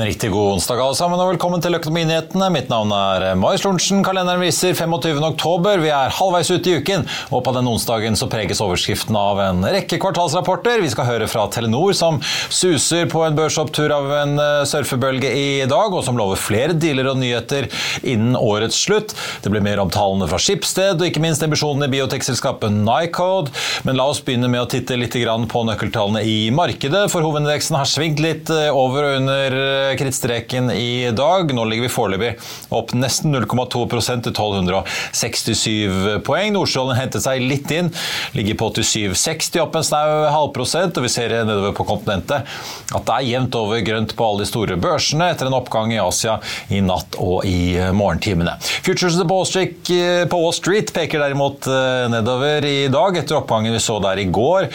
En 0.00 0.06
riktig 0.06 0.30
god 0.30 0.52
onsdag 0.52 0.80
alle 0.80 0.96
sammen, 0.96 1.20
og 1.20 1.28
velkommen 1.34 1.60
til 1.60 1.76
Økonominyhetene. 1.76 2.46
Mitt 2.54 2.70
navn 2.72 2.88
er 2.96 3.34
Marius 3.36 3.66
Lorentzen. 3.66 3.98
Kalenderen 4.00 4.40
viser 4.40 4.72
25. 4.72 5.18
oktober. 5.26 5.76
Vi 5.82 5.90
er 5.92 6.14
halvveis 6.16 6.48
ute 6.48 6.70
i 6.70 6.78
uken, 6.80 7.02
og 7.28 7.42
på 7.44 7.52
den 7.52 7.68
onsdagen 7.68 8.16
så 8.16 8.30
preges 8.32 8.62
overskriften 8.64 9.18
av 9.20 9.42
en 9.44 9.60
rekke 9.60 9.98
kvartalsrapporter. 10.00 10.80
Vi 10.80 10.88
skal 10.94 11.04
høre 11.04 11.28
fra 11.28 11.44
Telenor, 11.52 11.92
som 11.98 12.16
suser 12.24 13.10
på 13.12 13.26
en 13.26 13.36
børsopptur 13.36 13.92
av 13.92 14.08
en 14.22 14.40
eh, 14.40 14.62
surfebølge 14.70 15.34
i 15.36 15.50
dag, 15.68 15.92
og 15.92 16.00
som 16.06 16.16
lover 16.16 16.40
flere 16.40 16.72
dealer 16.72 17.10
og 17.12 17.20
nyheter 17.20 17.68
innen 18.00 18.40
årets 18.40 18.80
slutt. 18.86 19.12
Det 19.44 19.52
blir 19.52 19.66
mer 19.68 19.84
om 19.84 19.92
tallene 19.92 20.30
fra 20.32 20.40
Skipsted, 20.40 20.96
og 20.96 21.10
ikke 21.10 21.26
minst 21.26 21.44
emisjonene 21.44 21.90
i 21.90 21.94
biotekselskapet 21.98 22.72
Nycode. 22.72 23.52
Men 23.84 24.00
la 24.00 24.08
oss 24.14 24.24
begynne 24.24 24.48
med 24.48 24.64
å 24.64 24.72
titte 24.78 24.96
litt 24.96 25.20
på 25.20 25.66
nøkkeltallene 25.68 26.24
i 26.24 26.40
markedet, 26.56 27.04
for 27.12 27.28
hovedindeksen 27.28 27.76
har 27.76 27.92
svingt 27.98 28.24
litt 28.24 28.48
eh, 28.48 28.72
over 28.72 29.10
og 29.10 29.20
under 29.20 29.60
eh, 29.60 29.89
krittstreken 29.98 30.70
i 30.74 31.10
dag. 31.16 31.52
Nå 31.54 31.64
ligger 31.68 31.88
vi 31.88 31.92
foreløpig 31.92 32.32
opp 32.76 32.94
nesten 32.94 33.34
0,2% 33.34 34.26
til 34.26 34.34
1267 34.34 36.20
poeng. 36.26 36.54
Nordstrålen 36.54 36.98
hentet 36.98 37.24
seg 37.24 37.42
litt 37.42 37.70
inn, 37.74 37.90
ligger 38.36 38.58
på 38.60 38.70
87,60, 38.78 39.60
opp 39.64 39.78
en 39.78 39.86
snau 39.86 40.10
halvprosent. 40.30 40.98
Og 40.98 41.06
vi 41.06 41.12
ser 41.12 41.34
nedover 41.40 41.74
på 41.76 41.86
kontinentet 41.88 42.46
at 42.90 43.06
det 43.06 43.16
er 43.16 43.28
jevnt 43.30 43.58
over 43.58 43.82
grønt 43.86 44.14
på 44.16 44.26
alle 44.26 44.44
de 44.44 44.50
store 44.50 44.78
børsene 44.80 45.30
etter 45.32 45.48
en 45.48 45.56
oppgang 45.58 45.92
i 45.94 46.00
Asia 46.02 46.38
i 46.70 46.80
natt 46.84 47.18
og 47.20 47.46
i 47.48 47.78
morgentimene. 47.96 48.56
Futures 48.86 49.18
på 49.20 50.40
Wall 50.40 50.54
Street 50.56 50.92
peker 50.94 51.22
derimot 51.22 51.66
eh, 51.70 52.06
nedover 52.12 52.66
i 52.66 52.88
dag 52.92 53.18
etter 53.20 53.38
oppgangen 53.38 53.74
vi 53.74 53.82
så 53.82 53.98
der 54.02 54.20
i 54.20 54.26
går. 54.30 54.68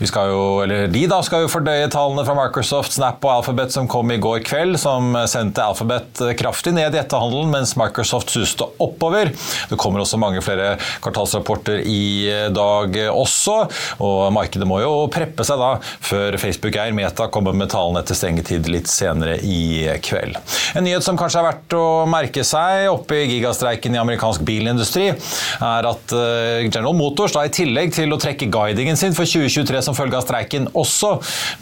Vi 0.00 0.08
skal 0.10 0.32
jo, 0.32 0.42
eller 0.64 0.88
De 0.92 1.04
da 1.10 1.20
skal 1.24 1.44
jo 1.44 1.50
fordøye 1.52 1.88
tallene 1.92 2.24
fra 2.26 2.36
Microsoft, 2.36 2.94
Snap 2.96 3.22
og 3.24 3.38
Alphabet 3.38 3.74
som 3.74 3.88
kom 3.90 4.10
i 4.12 4.20
går 4.22 4.42
kveld, 4.46 4.51
som 4.78 5.14
sendte 5.30 5.64
Alphabet 5.64 6.20
kraftig 6.38 6.74
ned 6.76 6.94
i 6.94 7.00
etterhandelen, 7.00 7.50
mens 7.52 7.74
Microsoft 7.80 8.32
suste 8.34 8.66
oppover. 8.82 9.30
Det 9.70 9.78
kommer 9.80 10.02
også 10.02 10.20
mange 10.20 10.42
flere 10.44 10.74
kvartalsrapporter 11.02 11.80
i 11.88 12.28
dag 12.52 12.98
også, 13.12 13.56
og 14.04 14.20
markedet 14.34 14.68
må 14.68 14.82
jo 14.82 14.92
preppe 15.12 15.46
seg 15.46 15.60
da 15.60 15.70
før 15.82 16.36
Facebook 16.40 16.76
eier 16.76 16.94
Meta 16.96 17.28
kommer 17.32 17.56
med 17.56 17.70
tallene 17.72 18.02
etter 18.02 18.18
stengetid 18.18 18.68
litt 18.70 18.90
senere 18.92 19.38
i 19.40 19.88
kveld. 20.04 20.36
En 20.76 20.84
nyhet 20.86 21.04
som 21.04 21.18
kanskje 21.18 21.40
er 21.40 21.48
verdt 21.48 21.76
å 21.78 21.86
merke 22.10 22.44
seg 22.46 22.90
oppe 22.92 23.22
i 23.22 23.28
gigastreiken 23.30 23.96
i 23.96 24.00
amerikansk 24.00 24.44
bilindustri, 24.46 25.08
er 25.12 25.88
at 25.88 26.14
eh, 26.16 26.68
General 26.68 26.96
Motors 26.96 27.34
da 27.36 27.46
i 27.46 27.52
tillegg 27.52 27.94
til 27.96 28.12
å 28.12 28.20
trekke 28.20 28.50
guidingen 28.52 28.98
sin 29.00 29.16
for 29.16 29.28
2023 29.28 29.82
som 29.88 29.96
følge 29.96 30.18
av 30.18 30.26
streiken, 30.26 30.68
også 30.76 31.14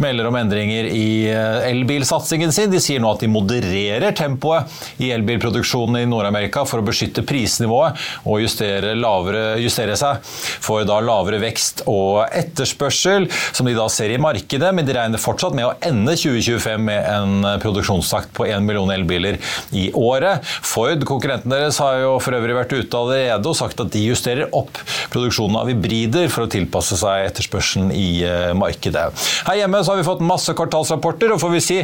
melder 0.02 0.30
om 0.30 0.38
endringer 0.40 0.90
i 0.90 1.10
eh, 1.30 1.70
elbilsatsingen 1.70 2.54
sin. 2.54 2.72
De 2.72 2.79
sier 2.82 3.02
nå 3.02 3.12
at 3.14 3.22
de 3.24 3.30
modererer 3.30 4.14
tempoet 4.16 5.00
i 5.02 5.10
elbilproduksjonen 5.14 6.00
i 6.02 6.08
Nord-Amerika 6.10 6.64
for 6.68 6.82
å 6.82 6.86
beskytte 6.86 7.24
prisnivået 7.26 7.98
og 8.24 8.41
justere, 8.42 8.94
lavere, 8.98 9.58
justere, 9.62 9.96
seg 10.00 10.22
for 10.62 10.86
da 10.88 11.00
lavere 11.02 11.40
vekst 11.42 11.84
og 11.90 12.24
etterspørsel, 12.36 13.28
som 13.56 13.69
de 13.69 13.74
da 13.76 13.86
ser 13.92 14.12
i 14.14 14.20
markedet. 14.20 14.72
Men 14.76 14.86
de 14.86 14.96
regner 14.96 15.22
fortsatt 15.22 15.56
med 15.56 15.69
å 15.69 15.74
ende 15.86 16.16
2025 16.19 16.86
med 16.86 17.08
en 17.10 17.48
produksjonstakt 17.62 18.32
på 18.36 18.46
1 18.48 18.64
million 18.66 18.90
elbiler 18.94 19.40
i 19.76 19.88
året. 19.96 20.44
Ford, 20.66 21.04
konkurrenten 21.08 21.52
deres, 21.52 21.80
har 21.82 22.00
jo 22.04 22.16
for 22.22 22.36
øvrig 22.36 22.56
vært 22.56 22.74
ute 22.76 23.00
allerede 23.00 23.50
og 23.50 23.58
sagt 23.58 23.80
at 23.82 23.92
de 23.94 24.04
justerer 24.04 24.50
opp 24.56 24.78
produksjonen 25.12 25.58
av 25.60 25.70
hybrider 25.70 26.30
for 26.32 26.46
å 26.46 26.50
tilpasse 26.50 26.98
seg 27.00 27.26
etterspørselen 27.28 27.90
i 27.94 28.22
eh, 28.26 28.52
markedet. 28.56 29.08
Her 29.48 29.60
hjemme 29.62 29.82
har 29.86 29.98
vi 29.98 30.06
fått 30.06 30.24
masse 30.24 30.54
kvartalsrapporter, 30.56 31.34
og 31.34 31.42
får 31.42 31.54
vi 31.54 31.62
si 31.64 31.78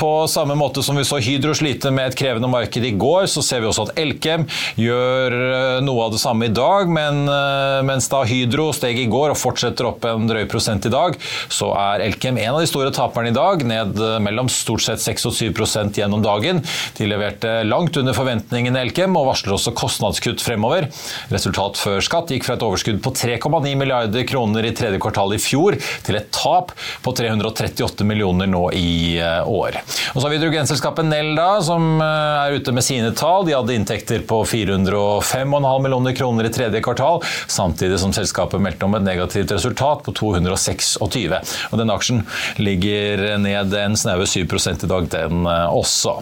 på 0.00 0.10
samme 0.36 0.56
måte 0.58 0.82
som 0.84 0.98
vi 0.98 1.04
så 1.06 1.18
Hydro 1.22 1.54
slite 1.56 1.90
med 1.94 2.10
et 2.10 2.18
krevende 2.18 2.48
marked 2.50 2.84
i 2.84 2.92
går, 2.96 3.26
så 3.30 3.42
ser 3.44 3.62
vi 3.62 3.70
også 3.70 3.86
at 3.88 4.00
Elkem 4.00 4.44
gjør 4.80 5.36
eh, 5.36 5.78
noe 5.84 6.06
av 6.06 6.12
det 6.12 6.20
samme 6.20 6.48
i 6.48 6.52
dag. 6.54 6.90
Men 6.92 7.24
eh, 7.30 7.80
mens 7.86 8.08
da 8.12 8.22
Hydro 8.28 8.68
steg 8.76 9.00
i 9.00 9.08
går 9.10 9.32
og 9.32 9.40
fortsetter 9.40 9.88
opp 9.88 10.04
en 10.08 10.28
drøy 10.28 10.44
prosent 10.50 10.88
i 10.88 10.92
dag, 10.92 11.16
så 11.52 11.70
er 11.76 12.04
Elkem 12.06 12.40
en 12.42 12.56
av 12.56 12.62
de 12.62 12.68
store 12.68 12.92
taperne 12.94 13.32
i 13.32 13.36
dag, 13.36 13.64
ned 13.66 13.96
eh, 14.02 14.18
mellom 14.24 14.50
stort 14.52 14.84
sett 14.84 15.02
6 15.04 15.28
og 15.30 15.36
7 15.36 15.96
gjennom 15.96 16.24
dagen. 16.24 16.62
De 16.98 17.08
leverte 17.08 17.62
langt 17.66 17.96
under 17.96 18.16
forventningene 18.16 18.82
Elkem, 18.84 19.16
og 19.16 19.30
varsler 19.30 19.56
også 19.56 19.74
kostnadskutt 19.76 20.44
fremover. 20.44 20.90
Resultat 21.32 21.80
før 21.80 22.04
skatt 22.04 22.34
gikk 22.34 22.46
fra 22.48 22.58
et 22.58 22.66
overskudd 22.66 23.00
på 23.04 23.14
3,9 23.16 23.74
milliarder 23.78 24.26
kroner 24.28 24.68
i 24.68 24.74
tredje 24.76 25.00
kvartal 25.02 25.34
i 25.36 25.40
fjor 25.40 25.78
til 26.06 26.20
et 26.20 26.28
tap 26.34 26.74
på 27.04 27.16
338 27.16 28.06
millioner 28.06 28.50
nå 28.50 28.66
i 28.76 29.16
år. 29.16 29.80
Og 30.14 30.22
så 30.22 30.25
har 30.26 30.30
vi 30.30 30.38
hydrogenselskapet 30.40 31.06
Nell, 31.06 31.36
da, 31.38 31.60
som 31.62 32.00
eh, 32.02 32.06
er 32.42 32.56
ute 32.58 32.72
med 32.74 32.82
sine 32.82 33.12
tall. 33.14 33.44
De 33.46 33.52
hadde 33.54 33.74
inntekter 33.76 34.24
på 34.26 34.40
405,5 34.42 35.82
millioner 35.84 36.16
kroner 36.18 36.48
i 36.48 36.50
tredje 36.50 36.80
kvartal, 36.82 37.20
samtidig 37.46 38.00
som 38.02 38.10
selskapet 38.16 38.58
meldte 38.58 38.88
om 38.88 38.96
et 38.98 39.04
negativt 39.06 39.54
resultat 39.54 40.02
på 40.02 40.14
226. 40.18 40.96
Og 40.98 41.78
den 41.78 41.92
aksjen 41.94 42.24
ligger 42.58 43.22
ned 43.38 43.76
en 43.78 43.94
snaue 43.94 44.26
7 44.26 44.40
i 44.42 44.88
dag, 44.90 45.06
den 45.12 45.46
eh, 45.46 45.68
også. 45.70 46.16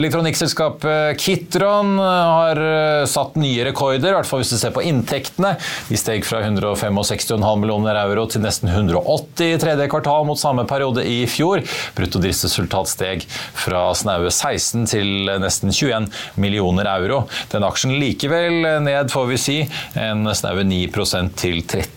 Elektronikkselskapet 0.00 1.20
Kitron 1.20 1.92
eh, 2.00 2.32
har 2.40 2.62
satt 3.12 3.36
nye 3.36 3.68
rekorder, 3.68 4.14
i 4.14 4.16
hvert 4.22 4.30
fall 4.30 4.40
hvis 4.40 4.54
du 4.54 4.56
ser 4.62 4.72
på 4.72 4.86
inntektene. 4.88 5.52
De 5.90 6.00
steg 6.00 6.24
fra 6.24 6.40
165,5 6.46 7.44
millioner 7.60 8.00
euro 8.06 8.24
til 8.24 8.40
nesten 8.46 8.72
180 8.72 9.52
i 9.52 9.60
tredje 9.60 9.92
kvartal 9.92 10.24
mot 10.32 10.40
samme 10.40 10.64
periode 10.70 11.04
i 11.04 11.26
fjor. 11.28 11.60
Bruttodriftsresultat 12.00 12.94
steg 12.96 13.28
fra 13.54 13.90
snaue 13.96 14.30
16 14.30 14.88
til 14.90 15.30
nesten 15.42 15.72
21 15.74 16.10
millioner 16.40 16.90
euro. 16.96 17.24
Den 17.52 17.66
aksjen 17.66 17.96
likevel 18.00 18.84
ned, 18.84 19.10
får 19.12 19.30
vi 19.30 19.40
si, 19.40 19.58
en 19.98 20.28
snaue 20.34 20.66
9% 20.66 21.34
til 21.40 21.64
30 21.64 21.90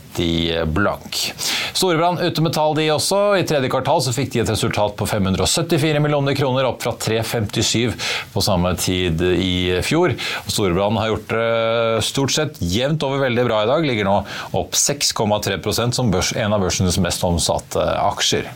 blank. 0.65 1.33
Storebrand 1.73 2.21
ute 2.21 2.41
med 2.41 2.53
de 2.77 2.85
også. 2.93 3.19
I 3.39 3.45
tredje 3.49 3.69
kvartal 3.71 4.01
så 4.05 4.13
fikk 4.13 4.33
de 4.33 4.43
et 4.43 4.51
resultat 4.51 4.95
på 4.99 5.07
574 5.09 6.01
millioner 6.03 6.37
kroner, 6.37 6.67
opp 6.69 6.83
fra 6.83 6.93
357 6.93 7.93
på 8.33 8.43
samme 8.45 8.75
tid 8.77 9.21
i 9.21 9.81
fjor. 9.81 10.13
Storebrand 10.45 11.01
har 11.01 11.13
gjort 11.13 11.33
det 11.33 12.05
stort 12.05 12.35
sett 12.35 12.61
jevnt 12.61 13.03
over 13.03 13.25
veldig 13.25 13.47
bra 13.49 13.63
i 13.63 13.69
dag. 13.71 13.89
Ligger 13.89 14.09
nå 14.09 14.17
opp 14.53 14.77
6,3% 14.77 15.97
som 15.97 16.13
børs, 16.13 16.33
en 16.37 16.53
av 16.53 16.61
børsenes 16.61 17.01
mest 17.01 17.25
omsatte 17.25 17.83
aksjer. 18.05 18.51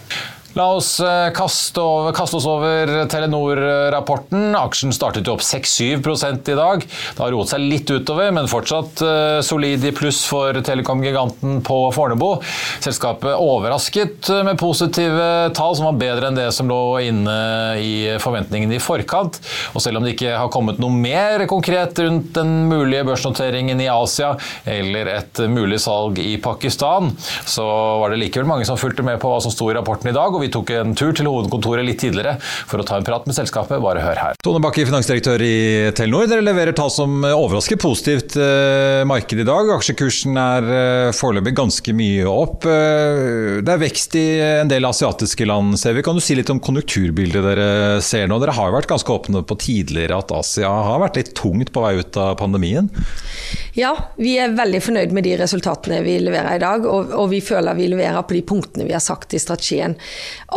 La 0.57 0.71
oss 0.73 0.95
eh, 0.99 1.29
kaste, 1.37 1.77
over, 1.77 2.13
kaste 2.17 2.39
oss 2.39 2.45
over 2.49 2.89
Telenor-rapporten. 3.11 4.55
Aksjen 4.57 4.93
startet 4.95 5.27
jo 5.27 5.35
opp 5.35 5.43
6-7 5.45 6.01
i 6.49 6.55
dag. 6.57 6.81
Det 6.81 7.21
har 7.21 7.29
roet 7.29 7.51
seg 7.51 7.61
litt 7.61 7.91
utover, 7.93 8.31
men 8.33 8.49
fortsatt 8.49 9.03
uh, 9.05 9.37
solid 9.45 9.85
i 9.85 9.91
pluss 9.93 10.23
for 10.25 10.57
telekom-giganten 10.65 11.59
på 11.67 11.77
Fornebu. 11.93 12.39
Selskapet 12.81 13.35
overrasket 13.37 14.31
med 14.47 14.57
positive 14.57 15.51
tall 15.57 15.75
som 15.77 15.91
var 15.91 15.99
bedre 16.01 16.31
enn 16.31 16.39
det 16.39 16.47
som 16.55 16.71
lå 16.71 16.79
inne 17.05 17.37
i 17.77 18.17
forventningene 18.23 18.79
i 18.79 18.81
forkant. 18.81 19.37
Og 19.75 19.83
selv 19.83 20.01
om 20.01 20.07
det 20.07 20.15
ikke 20.15 20.33
har 20.39 20.49
kommet 20.53 20.81
noe 20.81 20.89
mer 20.89 21.45
konkret 21.51 22.01
rundt 22.01 22.33
den 22.39 22.55
mulige 22.71 23.05
børsnoteringen 23.05 23.85
i 23.85 23.91
Asia 23.93 24.33
eller 24.65 25.13
et 25.19 25.43
mulig 25.53 25.83
salg 25.85 26.17
i 26.23 26.33
Pakistan, 26.41 27.13
så 27.45 27.69
var 28.01 28.09
det 28.09 28.23
likevel 28.23 28.49
mange 28.49 28.65
som 28.65 28.81
fulgte 28.81 29.05
med 29.05 29.21
på 29.21 29.29
hva 29.29 29.37
som 29.43 29.53
sto 29.53 29.69
i 29.69 29.77
rapporten 29.77 30.09
i 30.09 30.17
dag. 30.17 30.33
og 30.33 30.46
vi 30.46 30.46
tok 30.53 30.73
en 30.75 30.95
tur 30.97 31.13
til 31.15 31.29
hovedkontoret 31.29 31.85
litt 31.85 31.99
tidligere 32.01 32.37
for 32.41 32.81
å 32.81 32.85
ta 32.87 32.97
en 32.99 33.07
prat 33.07 33.27
med 33.27 33.37
selskapet. 33.37 33.79
Bare 33.83 34.03
hør 34.03 34.21
her. 34.21 34.37
Tone 34.43 34.61
Bakke, 34.63 34.85
finansdirektør 34.87 35.43
i 35.43 35.57
Telenor. 35.97 36.27
Dere 36.29 36.45
leverer 36.45 36.75
tall 36.77 36.91
som 36.93 37.19
overrasker 37.27 37.79
positivt 37.81 38.37
eh, 38.41 39.03
markedet 39.07 39.45
i 39.45 39.47
dag. 39.47 39.71
Aksjekursen 39.77 40.37
er 40.41 40.69
eh, 40.77 41.15
foreløpig 41.15 41.55
ganske 41.57 41.95
mye 41.97 42.27
opp. 42.29 42.67
Eh, 42.69 43.59
det 43.65 43.73
er 43.73 43.81
vekst 43.81 44.17
i 44.19 44.25
en 44.61 44.71
del 44.71 44.87
asiatiske 44.87 45.47
land, 45.47 45.77
ser 45.79 45.97
vi. 45.97 46.05
Kan 46.05 46.17
du 46.17 46.23
si 46.23 46.37
litt 46.37 46.51
om 46.53 46.61
konjunkturbildet 46.63 47.45
dere 47.45 47.69
ser 48.05 48.29
nå? 48.29 48.39
Dere 48.43 48.55
har 48.57 48.71
jo 48.71 48.77
vært 48.77 48.91
ganske 48.91 49.13
åpne 49.13 49.43
på 49.47 49.59
tidligere 49.61 50.19
at 50.21 50.33
Asia 50.35 50.71
har 50.71 51.01
vært 51.03 51.21
litt 51.21 51.33
tungt 51.37 51.73
på 51.73 51.83
vei 51.83 51.97
ut 52.01 52.19
av 52.21 52.35
pandemien? 52.41 52.91
Ja, 53.77 53.93
vi 54.17 54.37
er 54.41 54.55
veldig 54.57 54.79
fornøyd 54.81 55.11
med 55.13 55.27
de 55.27 55.35
resultatene 55.37 55.99
vi 56.05 56.17
leverer 56.23 56.57
i 56.57 56.63
dag. 56.63 56.85
Og, 56.89 57.11
og 57.13 57.29
vi 57.33 57.41
føler 57.45 57.77
vi 57.77 57.89
leverer 57.91 58.25
på 58.25 58.37
de 58.37 58.43
punktene 58.47 58.87
vi 58.87 58.95
har 58.95 59.03
sagt 59.03 59.35
i 59.37 59.41
strategien. 59.41 59.93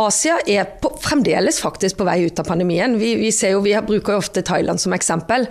Asia 0.00 0.38
er 0.47 0.69
på, 0.82 0.93
fremdeles 1.03 1.61
faktisk 1.62 2.00
på 2.00 2.09
vei 2.09 2.19
ut 2.27 2.43
av 2.43 2.49
pandemien. 2.49 2.99
Vi, 3.00 3.15
vi, 3.21 3.31
jo, 3.31 3.62
vi 3.65 3.77
bruker 3.87 4.17
jo 4.17 4.25
ofte 4.25 4.44
Thailand 4.47 4.82
som 4.82 4.94
eksempel, 4.97 5.49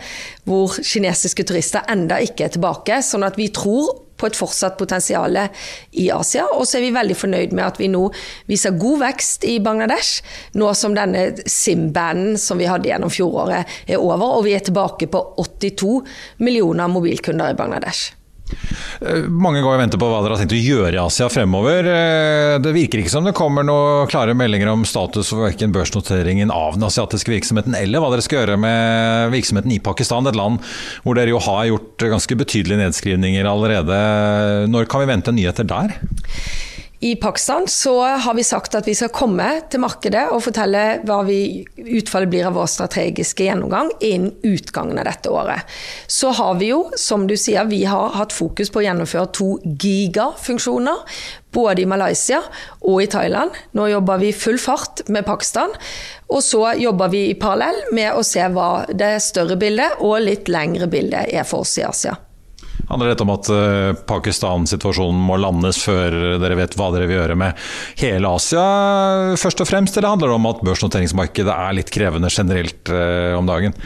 hvor 0.48 0.78
kinesiske 0.80 1.48
turister 1.48 1.88
enda 1.92 2.20
ikke 2.24 2.48
er 2.48 2.56
tilbake. 2.56 3.02
Sånn 3.06 3.28
at 3.28 3.40
vi 3.40 3.50
tror 3.56 4.06
på 4.20 4.28
et 4.28 4.38
fortsatt 4.38 4.78
potensial 4.80 5.38
i 5.40 6.10
Asia. 6.12 6.46
Og 6.56 6.68
så 6.68 6.80
er 6.80 6.88
vi 6.88 6.94
veldig 6.96 7.18
fornøyd 7.18 7.56
med 7.56 7.66
at 7.66 7.80
vi 7.80 7.90
nå 7.92 8.06
viser 8.50 8.78
god 8.80 9.04
vekst 9.06 9.48
i 9.48 9.58
Bangladesh, 9.64 10.20
nå 10.60 10.74
som 10.78 10.96
denne 10.98 11.30
SIM-banen 11.46 12.38
som 12.42 12.60
vi 12.60 12.70
hadde 12.70 12.92
gjennom 12.92 13.14
fjoråret 13.14 13.80
er 13.88 14.00
over, 14.04 14.40
og 14.40 14.46
vi 14.48 14.56
er 14.58 14.66
tilbake 14.66 15.10
på 15.12 15.24
82 15.40 16.00
millioner 16.44 16.92
mobilkunder 16.92 17.54
i 17.54 17.60
Bangladesh. 17.60 18.19
Eh, 19.00 19.28
mange 19.30 19.62
går 19.64 19.76
og 19.78 19.82
venter 19.82 20.02
på 20.02 20.10
hva 20.10 20.22
dere 20.24 20.36
har 20.36 20.42
tenkt 20.44 20.56
å 20.58 20.60
gjøre 20.60 20.94
i 20.96 21.02
Asia 21.02 21.30
fremover. 21.32 21.88
Eh, 21.88 22.56
det 22.64 22.76
virker 22.76 23.02
ikke 23.02 23.14
som 23.14 23.28
det 23.28 23.36
kommer 23.38 23.66
noen 23.68 24.10
klare 24.12 24.36
meldinger 24.38 24.72
om 24.74 24.86
status 24.88 25.32
for 25.32 25.46
verken 25.48 25.74
børsnoteringen 25.76 26.54
av 26.54 26.78
den 26.78 26.88
asiatiske 26.88 27.34
virksomheten, 27.34 27.78
eller 27.80 28.04
hva 28.04 28.12
dere 28.14 28.26
skal 28.26 28.44
gjøre 28.44 28.60
med 28.62 29.36
virksomheten 29.36 29.76
i 29.76 29.82
Pakistan, 29.84 30.28
et 30.30 30.40
land 30.40 30.62
hvor 31.06 31.18
dere 31.18 31.34
jo 31.34 31.44
har 31.50 31.68
gjort 31.70 32.10
ganske 32.16 32.40
betydelige 32.40 32.82
nedskrivninger 32.84 33.48
allerede. 33.50 34.00
Når 34.72 34.90
kan 34.92 35.04
vi 35.04 35.14
vente 35.14 35.36
nyheter 35.36 35.68
der? 35.70 35.96
I 37.02 37.16
Pakistan 37.16 37.68
så 37.68 38.04
har 38.04 38.34
vi 38.34 38.44
sagt 38.44 38.74
at 38.76 38.88
vi 38.88 38.94
skal 38.96 39.12
komme 39.16 39.46
til 39.72 39.80
markedet 39.80 40.26
og 40.36 40.42
fortelle 40.44 41.00
hva 41.08 41.22
vi, 41.24 41.64
utfallet 41.80 42.28
blir 42.28 42.50
av 42.50 42.58
vår 42.60 42.68
strategiske 42.68 43.46
gjennomgang 43.48 43.94
innen 44.04 44.34
utgangen 44.44 45.00
av 45.00 45.08
dette 45.08 45.32
året. 45.32 45.64
Så 46.12 46.34
har 46.36 46.60
vi 46.60 46.74
jo, 46.74 46.82
som 47.00 47.24
du 47.30 47.38
sier, 47.40 47.72
vi 47.72 47.86
har 47.88 48.12
hatt 48.20 48.36
fokus 48.36 48.68
på 48.68 48.84
å 48.84 48.86
gjennomføre 48.90 49.32
to 49.32 49.50
gigafunksjoner. 49.64 51.08
Både 51.56 51.82
i 51.82 51.88
Malaysia 51.90 52.44
og 52.84 53.00
i 53.02 53.08
Thailand. 53.10 53.56
Nå 53.80 53.88
jobber 53.90 54.20
vi 54.20 54.36
full 54.36 54.60
fart 54.60 55.08
med 55.08 55.24
Pakistan. 55.26 55.72
Og 56.28 56.44
så 56.44 56.66
jobber 56.84 57.16
vi 57.16 57.30
i 57.32 57.38
parallell 57.40 57.80
med 57.96 58.12
å 58.12 58.28
se 58.28 58.44
hva 58.52 58.90
det 58.92 59.16
større 59.24 59.56
bildet 59.58 60.04
og 60.04 60.20
litt 60.28 60.52
lengre 60.52 60.92
bildet 60.92 61.32
er 61.32 61.48
for 61.48 61.64
oss 61.64 61.80
i 61.80 61.88
Asia. 61.88 62.20
Handler 62.90 63.12
dette 63.12 63.26
om 63.26 63.32
at 63.36 63.50
eh, 63.54 63.92
Pakistan-situasjonen 64.10 65.20
må 65.22 65.38
landes 65.38 65.78
før 65.86 66.16
dere 66.42 66.58
vet 66.58 66.74
hva 66.78 66.90
dere 66.96 67.06
vil 67.10 67.20
gjøre 67.20 67.36
med 67.38 67.68
hele 68.02 68.32
Asia, 68.34 68.64
først 69.38 69.62
og 69.62 69.70
fremst? 69.70 69.98
Eller 70.00 70.16
handler 70.16 70.32
det 70.32 70.40
om 70.40 70.48
at 70.50 70.64
børsnoteringsmarkedet 70.66 71.54
er 71.54 71.76
litt 71.78 71.94
krevende 71.94 72.32
generelt 72.34 72.90
eh, 72.90 73.36
om 73.38 73.46
dagen? 73.50 73.78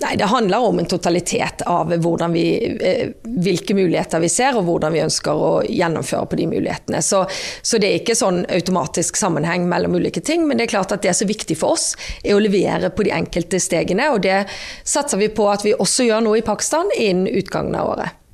Nei, 0.00 0.14
Det 0.16 0.30
handler 0.30 0.64
om 0.64 0.78
en 0.78 0.86
totalitet 0.86 1.62
av 1.66 1.92
vi, 2.32 2.76
eh, 2.80 3.08
hvilke 3.22 3.74
muligheter 3.74 4.20
vi 4.20 4.30
ser, 4.32 4.56
og 4.56 4.64
hvordan 4.64 4.94
vi 4.94 5.02
ønsker 5.02 5.32
å 5.34 5.50
gjennomføre 5.68 6.28
på 6.30 6.38
de 6.38 6.46
mulighetene. 6.46 7.02
Så, 7.02 7.24
så, 7.60 7.80
det 7.82 7.90
er 7.90 8.00
ikke 8.00 8.16
sånn 8.16 8.44
automatisk 8.48 9.18
sammenheng 9.18 9.66
mellom 9.68 9.98
ulike 9.98 10.22
ting, 10.24 10.46
men 10.48 10.56
det 10.56 10.68
er 10.68 10.72
klart 10.76 10.94
at 10.94 11.02
det 11.02 11.12
som 11.18 11.26
er 11.26 11.34
viktig 11.34 11.58
for 11.58 11.76
oss, 11.76 11.90
er 12.22 12.38
å 12.38 12.40
levere 12.40 12.88
på 12.94 13.04
de 13.04 13.12
enkelte 13.12 13.60
stegene. 13.60 14.08
Og 14.14 14.22
det 14.24 14.44
satser 14.86 15.20
vi 15.20 15.28
på 15.28 15.50
at 15.50 15.66
vi 15.66 15.76
også 15.76 16.08
gjør 16.08 16.24
nå 16.24 16.38
i 16.38 16.46
Pakistan 16.46 16.88
innen 16.96 17.28
utgangen 17.28 17.76
av 17.76 17.92
året. 17.96 18.24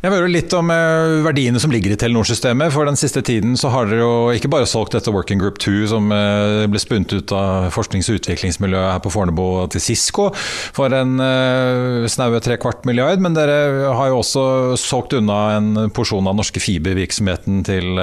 Jeg 0.00 0.14
vil 0.14 0.22
høre 0.22 0.32
litt 0.32 0.54
om 0.56 0.70
eh, 0.72 1.18
verdiene 1.26 1.60
som 1.60 1.68
ligger 1.68 1.92
i 1.92 1.96
Telenor-systemet. 2.00 2.72
For 2.72 2.88
den 2.88 2.96
siste 2.96 3.20
tiden 3.20 3.52
så 3.60 3.68
har 3.68 3.84
dere 3.84 4.00
jo 4.00 4.12
ikke 4.32 4.48
bare 4.48 4.68
solgt 4.68 4.94
dette 4.96 5.12
Working 5.12 5.42
Group 5.42 5.58
2, 5.60 5.74
som 5.92 6.06
eh, 6.16 6.64
ble 6.72 6.80
spunnet 6.80 7.12
ut 7.12 7.34
av 7.36 7.66
forsknings- 7.74 8.08
og 8.08 8.16
utviklingsmiljøet 8.16 8.94
her 8.94 9.02
på 9.04 9.12
Fornebu 9.12 9.44
til 9.74 9.84
Cisco 9.84 10.30
for 10.32 10.92
en 10.96 11.20
uh, 11.20 12.06
snaue 12.08 12.40
trekvart 12.40 12.86
milliard, 12.88 13.20
men 13.20 13.36
dere 13.36 13.90
har 13.92 14.08
jo 14.08 14.22
også 14.22 14.44
solgt 14.80 15.18
unna 15.18 15.38
en 15.58 15.92
porsjon 15.92 16.30
av 16.30 16.38
norske 16.38 16.62
fibervirksomheten 16.62 17.60
til 17.68 18.00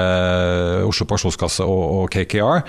Oslo 0.86 1.08
Pensjonskasse 1.10 1.66
og, 1.66 2.12
KKR. 2.14 2.62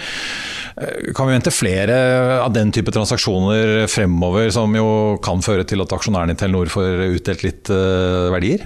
Kan 1.16 1.28
vi 1.28 1.34
vente 1.34 1.52
flere 1.52 1.98
av 2.40 2.52
den 2.54 2.72
type 2.74 2.92
transaksjoner 2.94 3.88
fremover, 3.92 4.48
som 4.54 4.72
jo 4.78 4.88
kan 5.24 5.44
føre 5.44 5.66
til 5.68 5.84
at 5.84 5.94
aksjonærene 5.98 6.36
i 6.36 6.40
Telenor 6.40 6.72
får 6.72 7.08
utdelt 7.18 7.44
litt 7.46 7.72
verdier? 7.72 8.64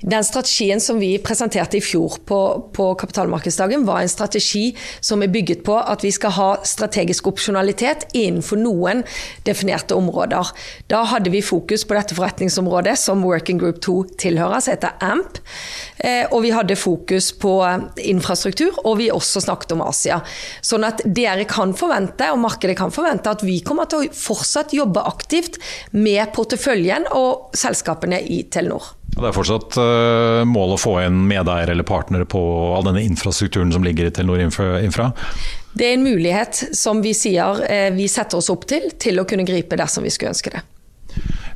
Den 0.00 0.24
strategien 0.24 0.80
som 0.80 1.00
vi 1.02 1.14
presenterte 1.22 1.78
i 1.78 1.84
fjor 1.84 2.18
på, 2.28 2.40
på, 2.74 2.88
kapitalmarkedsdagen, 3.00 3.86
var 3.86 4.02
en 4.02 4.12
strategi 4.12 4.72
som 5.00 5.22
er 5.22 5.32
bygget 5.32 5.64
på 5.66 5.76
at 5.78 6.04
vi 6.04 6.12
skal 6.14 6.34
ha 6.36 6.48
strategisk 6.66 7.30
opsjonalitet 7.32 8.08
innenfor 8.12 8.60
noen 8.60 9.02
definerte 9.46 9.96
områder. 9.98 10.52
Da 10.92 11.04
hadde 11.12 11.32
vi 11.32 11.42
fokus 11.44 11.86
på 11.88 11.96
dette 11.96 12.16
forretningsområdet 12.18 12.96
som 13.00 13.24
Working 13.26 13.60
Group 13.62 13.80
2 13.84 13.96
tilhører, 14.22 14.60
som 14.60 14.76
heter 14.76 14.96
AMP. 15.02 15.40
Eh, 16.02 16.24
og 16.30 16.42
vi 16.44 16.52
hadde 16.54 16.78
fokus 16.78 17.30
på 17.38 17.54
infrastruktur, 18.02 18.76
og 18.84 18.98
vi 19.00 19.10
også 19.12 19.42
snakket 19.44 19.76
om 19.76 19.84
Asia. 19.86 20.20
Sånn 20.64 20.86
at 20.88 21.02
dere 21.04 21.46
kan 21.48 21.74
forvente, 21.78 22.30
og 22.32 22.42
markedet 22.42 22.78
kan 22.78 22.94
forvente, 22.94 23.30
at 23.30 23.44
vi 23.46 23.60
kommer 23.64 23.90
til 23.90 24.02
å 24.02 24.10
fortsatt 24.16 24.74
jobbe 24.76 25.04
aktivt 25.08 25.60
med 25.92 26.32
porteføljen 26.36 27.08
og 27.18 27.54
selskapene 27.58 28.20
i 28.22 28.42
Telenor. 28.52 29.01
Det 29.12 29.28
er 29.28 29.34
fortsatt 29.36 29.76
uh, 29.76 30.42
mål 30.48 30.74
å 30.74 30.80
få 30.80 30.96
inn 31.04 31.18
medeiere 31.28 31.74
eller 31.74 31.86
partnere 31.86 32.24
på 32.28 32.40
all 32.76 32.86
denne 32.86 33.04
infrastrukturen 33.04 33.72
som 33.74 33.84
ligger 33.84 34.08
i 34.08 34.14
Telenor 34.14 34.40
Infra? 34.40 35.10
Det 35.72 35.88
er 35.88 35.98
en 35.98 36.06
mulighet 36.06 36.62
som 36.76 37.02
vi 37.04 37.12
sier 37.16 37.60
uh, 37.60 37.88
vi 37.92 38.08
setter 38.08 38.40
oss 38.40 38.50
opp 38.52 38.64
til, 38.70 38.88
til 38.96 39.20
å 39.20 39.26
kunne 39.28 39.46
gripe 39.48 39.76
dersom 39.78 40.08
vi 40.08 40.12
skulle 40.14 40.32
ønske 40.32 40.54
det. 40.56 40.64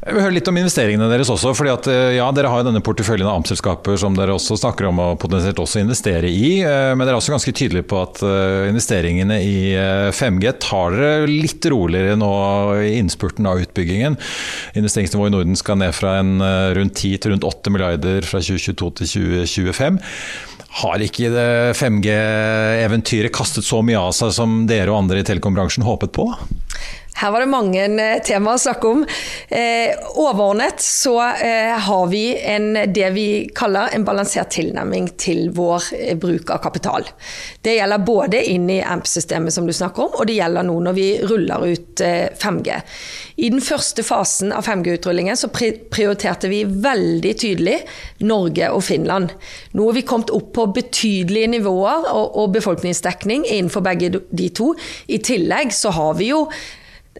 Jeg 0.06 0.14
vil 0.14 0.23
høre 0.23 0.35
litt 0.37 0.47
om 0.47 0.58
investeringene 0.61 1.08
deres 1.11 1.31
også. 1.32 1.50
fordi 1.56 1.73
at, 1.73 1.87
eh, 1.91 2.17
ja, 2.20 2.29
Dere 2.31 2.50
har 2.53 2.61
jo 2.61 2.69
denne 2.69 2.82
porteføljen 2.85 3.26
av 3.26 3.41
AMP-selskaper 3.41 3.97
som 3.99 4.14
dere 4.14 4.37
også 4.37 4.55
snakker 4.55 4.86
om 4.86 5.01
å 5.03 5.06
potensielt 5.19 5.58
også 5.58 5.81
investere 5.82 6.31
i. 6.31 6.63
Eh, 6.63 6.94
men 6.94 7.03
dere 7.03 7.17
er 7.17 7.19
også 7.19 7.34
ganske 7.34 7.51
tydelige 7.51 7.89
på 7.91 7.98
at 8.05 8.22
eh, 8.22 8.70
investeringene 8.70 9.41
i 9.43 9.75
5G 10.15 10.53
tar 10.63 10.94
dere 10.94 11.27
litt 11.27 11.67
roligere 11.67 12.15
nå 12.15 12.31
i 12.86 12.94
innspurten 13.01 13.48
av 13.51 13.58
utbyggingen. 13.65 14.15
Investeringsnivået 14.79 15.32
i 15.32 15.34
Norden 15.34 15.58
skal 15.58 15.81
ned 15.82 15.94
fra 15.96 16.20
en 16.20 16.39
rundt 16.77 16.94
10 16.94 17.19
til 17.19 17.34
rundt 17.34 17.48
8 17.48 17.72
milliarder 17.75 18.22
fra 18.22 18.39
2022 18.39 18.93
til 19.01 19.10
2025. 19.34 19.98
Har 20.77 21.03
ikke 21.03 21.32
5G-eventyret 21.75 23.34
kastet 23.34 23.67
så 23.67 23.81
mye 23.82 23.98
av 23.98 24.15
seg 24.15 24.31
som 24.36 24.58
dere 24.70 24.93
og 24.93 25.01
andre 25.03 25.25
i 25.25 25.27
telekombransjen 25.27 25.86
håpet 25.86 26.15
på? 26.15 26.29
Her 27.17 27.32
var 27.32 27.41
det 27.41 27.49
mange 27.49 27.85
eh, 27.87 28.19
temaer 28.25 28.58
å 28.58 28.61
snakke 28.61 28.91
om. 28.93 29.05
Eh, 29.49 29.94
overordnet 30.20 30.82
så 30.85 31.15
eh, 31.32 31.73
har 31.87 32.06
vi 32.13 32.25
en, 32.37 32.75
det 32.93 33.08
vi 33.15 33.27
kaller 33.56 33.94
en 33.96 34.05
balansert 34.05 34.53
tilnærming 34.53 35.08
til 35.20 35.49
vår 35.56 35.89
eh, 35.96 36.13
bruk 36.20 36.53
av 36.53 36.61
kapital. 36.67 37.08
Det 37.65 37.79
gjelder 37.79 38.05
både 38.05 38.43
inn 38.53 38.69
i 38.73 38.82
AMP-systemet 38.85 39.55
som 39.55 39.69
du 39.69 39.73
snakker 39.77 40.06
om, 40.06 40.19
og 40.20 40.29
det 40.29 40.37
gjelder 40.37 40.69
nå 40.69 40.77
når 40.89 40.99
vi 40.99 41.08
ruller 41.25 41.67
ut 41.73 42.05
eh, 42.05 42.29
5G. 42.37 42.81
I 43.37 43.51
den 43.53 43.65
første 43.65 44.05
fasen 44.05 44.53
av 44.53 44.69
5G-utrullingen 44.69 45.37
så 45.41 45.49
prioriterte 45.53 46.53
vi 46.53 46.63
veldig 46.69 47.35
tydelig 47.41 47.81
Norge 48.29 48.70
og 48.73 48.85
Finland. 48.85 49.32
Nå 49.73 49.89
har 49.89 49.96
vi 49.96 50.06
kommet 50.08 50.32
opp 50.37 50.53
på 50.56 50.69
betydelige 50.77 51.56
nivåer 51.56 52.11
og, 52.13 52.43
og 52.43 52.56
befolkningsdekning 52.56 53.49
innenfor 53.49 53.85
begge 53.85 54.13
de 54.17 54.49
to. 54.56 54.75
I 55.08 55.20
tillegg 55.25 55.73
så 55.77 55.93
har 55.96 56.17
vi 56.20 56.35
jo 56.35 56.46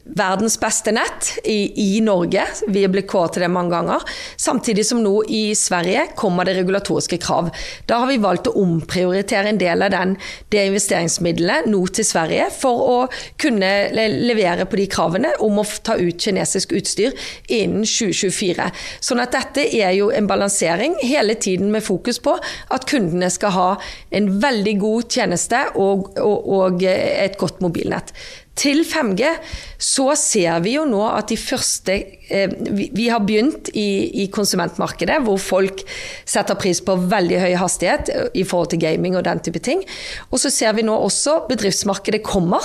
verdens 0.05 0.57
beste 0.61 0.93
nett 0.95 1.33
i, 1.45 1.97
i, 1.97 2.01
Norge. 2.05 2.45
Vi 2.69 2.85
er 2.85 2.93
blitt 2.93 3.09
kåret 3.11 3.37
til 3.37 3.45
det 3.45 3.51
mange 3.53 3.75
ganger. 3.75 4.05
Samtidig 4.41 4.87
som 4.89 5.03
nå 5.05 5.15
i 5.29 5.55
Sverige 5.59 6.07
kommer 6.19 6.47
det 6.47 6.57
regulatoriske 6.59 7.19
krav. 7.23 7.51
Da 7.89 8.01
har 8.03 8.11
vi 8.11 8.21
valgt 8.23 8.51
å 8.51 8.55
omprioritere 8.61 9.53
en 9.53 9.61
del 9.61 9.85
av 9.87 9.93
den, 9.95 10.17
det 10.53 10.67
investeringsmiddelet 10.71 11.69
nå 11.71 11.83
til 11.97 12.07
Sverige 12.07 12.49
for 12.55 12.87
å 12.87 12.97
kunne 13.43 13.73
levere 13.95 14.67
på 14.69 14.81
de 14.81 14.89
kravene 14.91 15.35
om 15.45 15.61
å 15.61 15.67
ta 15.87 15.99
ut 15.99 16.21
kinesisk 16.21 16.75
utstyr 16.77 17.17
innen 17.53 17.87
2024. 17.87 18.71
Sånn 19.05 19.23
at 19.23 19.35
dette 19.37 19.67
er 19.67 19.95
jo 19.99 20.11
en 20.15 20.29
balansering 20.31 20.97
hele 21.03 21.37
tiden 21.41 21.73
med 21.75 21.85
fokus 21.87 22.21
på 22.23 22.37
at 22.39 22.89
kundene 22.89 23.31
skal 23.33 23.55
ha 23.57 23.69
en 24.17 24.33
veldig 24.43 24.77
god 24.83 25.13
tjeneste 25.19 25.63
og, 25.75 26.11
og, 26.23 26.51
og 26.59 26.85
et 26.87 27.39
godt 27.41 27.63
mobilnett. 27.65 28.13
Til 28.57 28.81
5G 28.89 29.35
så 29.77 30.07
ser 30.17 30.63
vi 30.65 30.77
jo 30.79 30.87
nå 30.89 31.03
at 31.05 31.29
de 31.29 31.37
første 31.37 31.97
eh, 32.33 32.53
Vi 32.97 33.09
har 33.13 33.21
begynt 33.27 33.69
i, 33.77 34.23
i, 34.23 34.27
konsumentmarkedet, 34.33 35.19
hvor 35.27 35.37
folk 35.41 35.83
setter 36.25 36.57
pris 36.57 36.81
på 36.81 36.97
veldig 37.11 37.43
høy 37.43 37.57
hastighet 37.61 38.13
eh, 38.15 38.31
i 38.41 38.47
forhold 38.49 38.73
til 38.73 38.81
gaming 38.81 39.19
og 39.19 39.27
den 39.29 39.43
type 39.45 39.61
ting. 39.61 39.85
Og 40.31 40.41
så 40.41 40.53
ser 40.53 40.73
vi 40.79 40.87
nå 40.87 40.97
også 40.97 41.43
bedriftsmarkedet 41.51 42.23
kommer. 42.25 42.65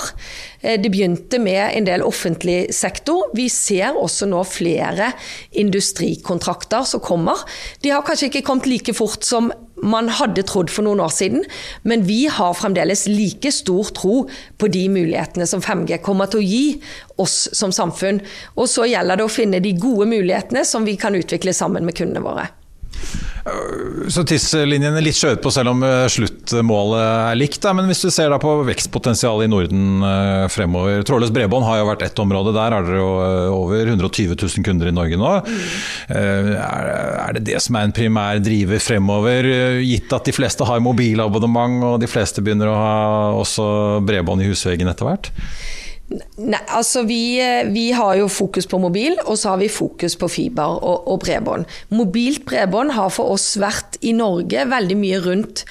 Eh, 0.62 0.78
det 0.80 0.92
begynte 0.94 1.40
med 1.42 1.76
en 1.76 1.88
del 1.90 2.06
offentlig 2.06 2.72
sektor. 2.72 3.28
Vi 3.36 3.50
ser 3.52 3.92
også 3.92 4.30
nå 4.32 4.40
flere 4.48 5.12
industrikontrakter 5.52 6.88
som 6.88 7.04
kommer. 7.04 7.44
De 7.84 7.92
har 7.92 8.06
kanskje 8.06 8.30
ikke 8.30 8.46
kommet 8.48 8.70
like 8.72 8.96
fort 8.96 9.28
som 9.28 9.52
man 9.82 10.08
hadde 10.12 10.44
trodd 10.46 10.70
for 10.72 10.86
noen 10.86 11.02
år 11.02 11.12
siden, 11.14 11.44
men 11.82 12.06
vi 12.06 12.24
har 12.30 12.54
fremdeles 12.58 13.04
like 13.10 13.52
stor 13.54 13.90
tro 13.96 14.22
på 14.58 14.70
de 14.72 14.86
mulighetene 14.92 15.46
som 15.50 15.62
5G 15.64 15.98
kommer 16.06 16.30
til 16.30 16.42
å 16.42 16.46
gi 16.46 16.64
oss 17.22 17.48
som 17.58 17.74
samfunn. 17.74 18.22
Og 18.56 18.70
så 18.70 18.86
gjelder 18.90 19.18
det 19.18 19.26
å 19.26 19.32
finne 19.32 19.62
de 19.62 19.74
gode 19.76 20.08
mulighetene 20.10 20.64
som 20.68 20.86
vi 20.88 20.96
kan 21.00 21.18
utvikle 21.18 21.54
sammen 21.56 21.86
med 21.88 21.98
kundene 21.98 22.24
våre. 22.24 22.48
Så 24.12 24.22
tidslinjen 24.28 24.94
er 24.94 25.02
litt 25.02 25.16
skjøvet 25.18 25.40
på 25.42 25.50
selv 25.50 25.72
om 25.72 25.80
eh, 25.82 26.04
sluttmålet 26.12 27.00
er 27.02 27.38
likt. 27.40 27.64
Men 27.74 27.88
hvis 27.90 28.04
du 28.04 28.10
ser 28.14 28.34
på 28.42 28.52
vekstpotensialet 28.68 29.48
i 29.48 29.50
Norden 29.50 30.06
eh, 30.06 30.46
fremover. 30.52 31.02
Trådløst 31.06 31.34
bredbånd 31.34 31.66
har 31.66 31.80
jo 31.80 31.88
vært 31.90 32.04
ett 32.06 32.22
område. 32.22 32.54
Der 32.54 32.76
er 32.76 32.86
dere 32.86 33.00
jo 33.00 33.10
eh, 33.24 33.56
over 33.56 33.90
120 33.90 34.36
000 34.36 34.66
kunder 34.66 34.90
i 34.90 34.94
Norge 34.94 35.18
nå. 35.18 35.32
Er 36.12 37.34
det 37.36 37.44
det 37.48 37.58
som 37.64 37.78
er 37.78 37.88
en 37.88 37.94
primær 37.96 38.40
driver 38.42 38.82
fremover, 38.82 39.48
gitt 39.82 40.12
at 40.14 40.28
de 40.28 40.34
fleste 40.34 40.66
har 40.68 40.82
mobilabonnement 40.84 41.82
og 41.90 42.00
de 42.02 42.10
fleste 42.10 42.44
begynner 42.44 42.70
å 42.70 42.78
ha 42.78 42.96
også 43.40 43.66
bredbånd 44.06 44.44
i 44.44 44.50
husveggen 44.52 44.90
etter 44.92 45.08
hvert? 45.08 45.32
Nei, 46.42 46.60
altså 46.68 47.04
vi, 47.08 47.38
eh, 47.40 47.66
vi, 47.72 47.90
har 47.96 48.16
jo 48.18 48.28
fokus 48.28 48.66
på 48.68 48.80
mobil, 48.82 49.16
og 49.26 49.38
så 49.38 49.54
har 49.54 49.62
vi 49.62 49.70
fokus 49.72 50.16
på 50.18 50.28
fiber 50.32 50.78
og, 50.80 51.08
og 51.08 51.20
bredbånd. 51.24 51.66
Mobilt 51.94 52.44
bredbånd 52.48 52.94
har 52.96 53.12
for 53.14 53.34
oss 53.34 53.54
vært 53.60 53.98
i 54.02 54.14
Norge 54.16 54.66
veldig 54.70 54.98
mye 54.98 55.20
rundt 55.24 55.64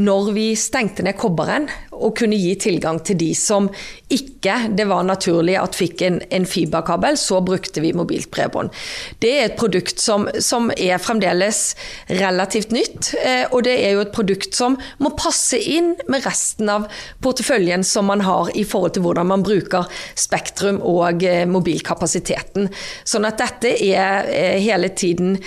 når 0.00 0.32
vi 0.36 0.46
stengte 0.58 1.04
ned 1.04 1.18
kobberen 1.20 1.68
og 2.00 2.14
kunne 2.16 2.38
gi 2.38 2.54
tilgang 2.60 3.00
til 3.04 3.18
de 3.20 3.30
som 3.36 3.68
ikke 4.10 4.56
det 4.74 4.86
var 4.88 5.04
naturlig 5.06 5.54
at 5.60 5.76
fikk 5.76 6.02
en, 6.06 6.18
en 6.32 6.46
fiberkabel, 6.48 7.18
så 7.20 7.40
brukte 7.44 7.82
vi 7.84 7.92
mobilt 7.96 8.30
bredbånd. 8.32 8.72
Det 9.22 9.30
er 9.36 9.48
et 9.48 9.58
produkt 9.60 10.00
som, 10.02 10.26
som, 10.40 10.70
er 10.80 11.00
fremdeles 11.02 11.74
relativt 12.20 12.72
nytt, 12.74 13.12
eh, 13.20 13.44
og 13.50 13.64
det 13.66 13.76
er 13.84 13.94
jo 13.94 14.04
et 14.06 14.14
produkt 14.14 14.56
som 14.56 14.78
må 15.02 15.12
passe 15.18 15.58
inn 15.60 15.92
med 16.10 16.24
resten 16.24 16.70
av 16.72 16.88
porteføljen 17.22 17.84
som 17.86 18.08
man 18.10 18.24
har 18.24 18.50
i 18.56 18.64
forhold 18.64 18.96
til 18.96 19.04
hvordan 19.04 19.30
man 19.30 19.44
bruker 19.46 19.90
spektrum 20.18 20.80
og 20.80 21.24
eh, 21.26 21.44
mobilkapasiteten. 21.50 22.70
Sånn 23.04 23.28
at 23.28 23.38
dette 23.42 23.74
er 23.76 24.30
eh, 24.30 24.56
hele 24.62 24.94
tiden 24.96 25.38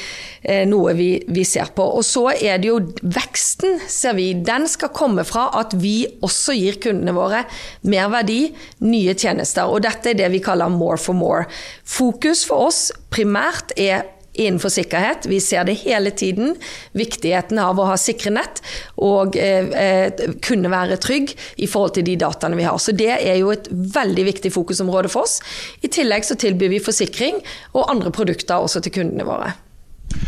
noe 0.68 0.92
vi, 0.98 1.22
vi 1.32 1.46
ser 1.48 1.70
på. 1.72 1.86
Og 1.96 2.04
så 2.04 2.26
er 2.34 2.58
det 2.60 2.68
jo 2.68 2.82
veksten, 3.00 3.78
ser 3.88 4.18
vi 4.18 4.26
den 4.46 4.68
skal 4.70 4.94
komme 4.96 5.26
fra 5.28 5.50
at 5.60 5.76
vi 5.80 6.06
også 6.24 6.56
gir 6.58 6.80
kundene 6.84 7.16
våre 7.16 7.44
mer 7.90 8.10
verdi, 8.14 8.48
nye 8.86 9.16
tjenester. 9.16 9.70
Og 9.70 9.84
dette 9.86 10.14
er 10.14 10.20
det 10.20 10.32
vi 10.34 10.44
kaller 10.44 10.72
more 10.74 11.00
for 11.02 11.18
more. 11.18 11.48
Fokus 11.84 12.44
for 12.48 12.70
oss 12.70 12.88
primært 13.14 13.76
er 13.80 14.06
innenfor 14.34 14.70
sikkerhet. 14.74 15.26
Vi 15.30 15.40
ser 15.42 15.64
det 15.64 15.74
hele 15.84 16.12
tiden. 16.12 16.56
Viktigheten 16.98 17.60
av 17.62 17.80
å 17.80 17.86
ha 17.88 17.98
sikre 18.00 18.34
nett 18.34 18.62
og 18.98 19.38
eh, 19.38 19.70
eh, 19.70 20.24
kunne 20.44 20.72
være 20.74 20.98
trygg 21.02 21.36
i 21.62 21.70
forhold 21.70 21.98
til 22.00 22.08
de 22.08 22.18
dataene 22.26 22.58
vi 22.58 22.68
har. 22.68 22.80
Så 22.82 22.96
Det 22.98 23.12
er 23.14 23.38
jo 23.42 23.54
et 23.54 23.70
veldig 23.70 24.26
viktig 24.32 24.54
fokusområde 24.54 25.12
for 25.14 25.28
oss. 25.28 25.40
I 25.82 25.92
tillegg 25.92 26.26
så 26.26 26.38
tilbyr 26.40 26.74
vi 26.74 26.84
forsikring 26.84 27.42
og 27.74 27.90
andre 27.90 28.14
produkter 28.14 28.58
også 28.58 28.84
til 28.84 28.98
kundene 29.02 29.28
våre. 29.28 29.54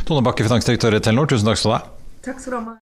Tone 0.05 0.25
Bakke, 0.25 0.45
finansdirektør 0.45 0.97
i 0.97 1.03
Telenor, 1.03 1.29
tusen 1.29 1.49
takk 1.49 1.61
skal 1.61 1.71
du 1.71 1.77
ha. 1.77 1.85
Takk 2.25 2.41
skal 2.41 2.57
du 2.57 2.59
ha. 2.61 2.81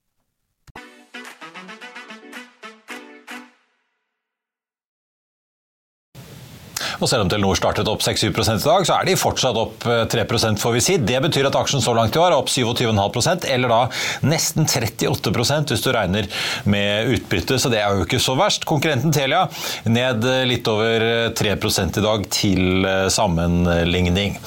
Og 7.01 7.09
selv 7.09 7.25
om 7.25 7.29
Telenor 7.31 7.57
startet 7.57 7.89
opp 7.89 8.03
6-7 8.05 8.29
i 8.29 8.57
dag, 8.61 8.85
så 8.85 8.95
er 8.99 9.07
de 9.07 9.17
fortsatt 9.17 9.57
opp 9.57 9.85
3% 9.85 10.61
får 10.61 10.75
vi 10.75 10.83
si. 10.85 10.97
Det 11.01 11.17
betyr 11.23 11.49
at 11.49 11.57
aksjen 11.57 11.81
så 11.81 11.95
langt 11.97 12.15
i 12.15 12.21
år 12.21 12.29
er 12.29 12.37
opp 12.37 12.51
27,5% 12.51 13.47
eller 13.49 13.73
da 13.73 13.79
nesten 14.29 14.69
38% 14.69 15.73
hvis 15.73 15.85
du 15.85 15.89
regner 15.95 16.29
med 16.69 17.09
utbytte, 17.15 17.57
så 17.57 17.71
det 17.73 17.81
er 17.81 17.97
jo 17.97 18.05
ikke 18.05 18.21
så 18.21 18.35
verst. 18.37 18.67
Konkurrenten 18.69 19.13
Telia 19.15 19.47
ned 19.89 20.27
litt 20.49 20.69
over 20.69 21.07
3% 21.37 21.97
i 21.97 22.05
dag 22.05 22.27
til 22.31 22.87
sammenligning. 23.13 24.37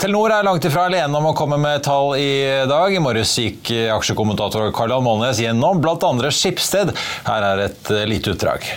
Telenor 0.00 0.32
er 0.32 0.46
langt 0.46 0.64
ifra 0.64 0.88
alene 0.88 1.20
om 1.20 1.30
å 1.30 1.36
komme 1.36 1.60
med 1.60 1.84
tall 1.84 2.14
i 2.16 2.64
dag. 2.70 2.94
I 2.96 3.02
morges 3.04 3.36
gikk 3.36 3.74
aksjekommentator 3.98 4.72
Karl 4.72 4.96
Johan 4.96 5.04
Molnes 5.04 5.42
gjennom 5.42 5.84
bl.a. 5.84 6.30
Skipsted. 6.32 6.94
Her 7.28 7.50
er 7.52 7.66
et 7.68 7.92
lite 8.08 8.32
utdrag. 8.32 8.72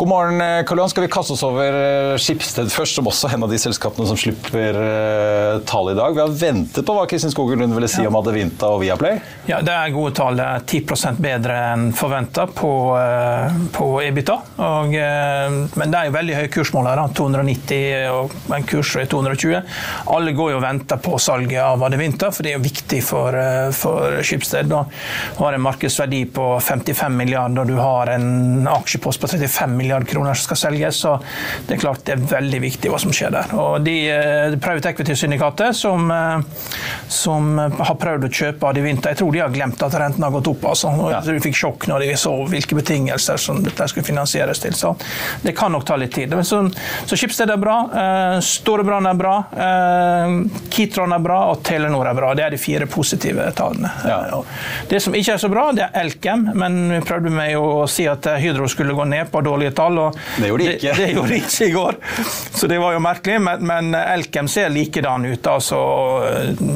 God 0.00 0.08
morgen, 0.08 0.40
eh, 0.40 0.64
Karl 0.64 0.78
Johan. 0.78 0.90
Skal 0.90 1.02
vi 1.02 1.08
kaste 1.08 1.32
oss 1.32 1.42
over 1.42 1.74
eh, 2.12 2.16
Skipsted 2.16 2.70
først, 2.72 2.96
som 2.96 3.08
også 3.10 3.28
er 3.28 3.34
en 3.36 3.42
av 3.44 3.50
de 3.52 3.58
selskapene 3.60 4.06
som 4.08 4.16
slipper 4.16 4.76
uh, 4.80 5.58
tall 5.68 5.90
i 5.92 5.96
dag. 5.98 6.14
Vi 6.16 6.22
har 6.22 6.30
ventet 6.40 6.86
på 6.88 6.94
hva 6.96 7.02
Kristin 7.04 7.34
Skogen 7.34 7.60
Lund 7.60 7.76
ville 7.76 7.88
si 7.92 8.00
ja. 8.00 8.08
om 8.08 8.16
Adevinta 8.16 8.70
og 8.72 8.80
Viaplay. 8.80 9.18
Ja, 9.44 9.58
Det 9.60 9.74
er 9.74 9.92
gode 9.92 10.14
tall. 10.16 10.40
Det 10.40 10.46
er 10.46 10.64
10% 10.64 11.20
bedre 11.20 11.58
enn 11.74 11.84
forventa 11.92 12.46
på, 12.48 12.70
uh, 12.96 13.58
på 13.76 13.90
EBITA. 14.06 14.38
Og, 14.70 14.96
uh, 14.96 15.58
men 15.82 15.92
det 15.92 16.00
er 16.00 16.08
jo 16.08 16.16
veldig 16.16 16.38
høye 16.38 16.52
kursmål 16.56 16.88
her. 16.88 17.04
290 17.20 18.08
og 18.14 18.56
en 18.56 18.66
kurs 18.72 18.94
er 19.04 19.12
220. 19.12 19.76
Alle 20.16 20.34
går 20.40 20.54
jo 20.54 20.62
og 20.62 20.64
venter 20.64 21.04
på 21.10 21.20
salget 21.20 21.60
av 21.66 21.84
Adevinta, 21.90 22.32
for 22.32 22.48
det 22.48 22.54
er 22.54 22.56
jo 22.56 22.64
viktig 22.64 23.02
for, 23.04 23.36
for 23.76 24.16
Skipsted. 24.24 24.72
Du 24.72 25.44
har 25.44 25.60
en 25.60 25.66
markedsverdi 25.68 26.24
på 26.32 26.48
55 26.56 27.20
milliarder, 27.20 27.66
og 27.66 27.68
du 27.68 27.76
har 27.84 28.14
en 28.16 28.64
aksjepost 28.80 29.20
på 29.20 29.32
35 29.36 29.68
milliarder 29.76 29.89
milliard 29.90 30.08
kroner 30.08 30.34
som 30.34 30.44
skal 30.44 30.56
selges. 30.56 30.96
Så 30.96 31.20
det 31.66 31.74
er 31.74 31.80
klart 31.80 32.04
det 32.06 32.14
er 32.14 32.24
veldig 32.30 32.60
viktig 32.62 32.90
hva 32.90 32.98
som 33.00 33.12
skjer 33.14 33.32
der. 33.34 33.54
Og 33.58 33.82
de 33.84 33.96
eh, 34.10 34.56
Private 34.62 34.92
Equity-syndikatet 34.92 35.76
som, 35.76 36.10
eh, 36.10 36.38
som, 37.08 37.58
har 37.58 37.96
prøvd 38.00 38.28
å 38.28 38.30
kjøpe 38.30 38.68
av 38.68 38.76
de 38.76 38.84
vinter, 38.84 39.12
jeg 39.12 39.20
tror 39.20 39.32
de 39.34 39.42
har 39.42 39.52
glemt 39.54 39.82
at 39.82 39.96
renten 39.98 40.26
har 40.26 40.34
gått 40.34 40.50
opp. 40.52 40.68
Altså. 40.72 40.92
Ja. 41.10 41.20
De 41.26 41.38
fikk 41.42 41.58
sjokk 41.58 41.88
når 41.90 42.06
de 42.06 42.16
så 42.20 42.34
hvilke 42.50 42.78
betingelser 42.78 43.40
som 43.40 43.62
dette 43.64 43.88
skulle 43.90 44.06
finansieres 44.06 44.62
til. 44.62 44.76
Så 44.76 44.94
det 45.42 45.56
kan 45.58 45.72
nok 45.74 45.86
ta 45.88 45.98
litt 45.98 46.14
tid. 46.14 46.34
Så, 46.46 46.62
så 47.06 47.18
Schibsted 47.18 47.50
er 47.50 47.60
bra, 47.60 47.76
uh, 47.90 48.36
Storebrand 48.44 49.08
er 49.10 49.18
bra, 49.18 49.34
uh, 49.50 50.36
Kitron 50.72 51.14
er 51.16 51.22
bra 51.24 51.40
og 51.50 51.64
Telenor 51.66 52.10
er 52.10 52.16
bra. 52.16 52.32
Det 52.38 52.46
er 52.46 52.54
de 52.54 52.60
fire 52.60 52.86
positive 52.90 53.48
tallene. 53.58 53.90
Ja. 54.06 54.42
Det 54.90 55.00
som 55.02 55.16
ikke 55.16 55.34
er 55.34 55.42
så 55.42 55.50
bra, 55.52 55.66
det 55.76 55.86
er 55.86 56.04
Elkem, 56.04 56.46
men 56.58 56.80
vi 56.92 57.00
prøvde 57.06 57.32
med 57.34 57.56
å 57.58 57.86
si 57.90 58.06
at 58.10 58.26
Hydro 58.40 58.68
skulle 58.70 58.94
gå 58.96 59.06
ned 59.08 59.30
på 59.32 59.42
dårlige 59.44 59.69
tall 59.76 59.90
tall. 59.96 60.20
det 60.38 60.48
gjorde 60.48 60.64
de 60.64 60.74
ikke. 60.74 60.94
Det, 60.94 61.04
det, 61.04 61.12
gjorde 61.12 61.28
de 61.28 61.36
ikke 61.36 61.64
i 61.64 61.70
går, 61.70 61.94
så 62.54 62.66
det 62.66 62.78
var 62.78 62.96
jo 62.96 63.04
merkelig. 63.04 63.40
Men, 63.40 63.66
men 63.66 63.94
Elkem 63.94 64.48
ser 64.48 64.68
likedan 64.68 65.26
ut. 65.26 65.46
Altså, 65.46 65.80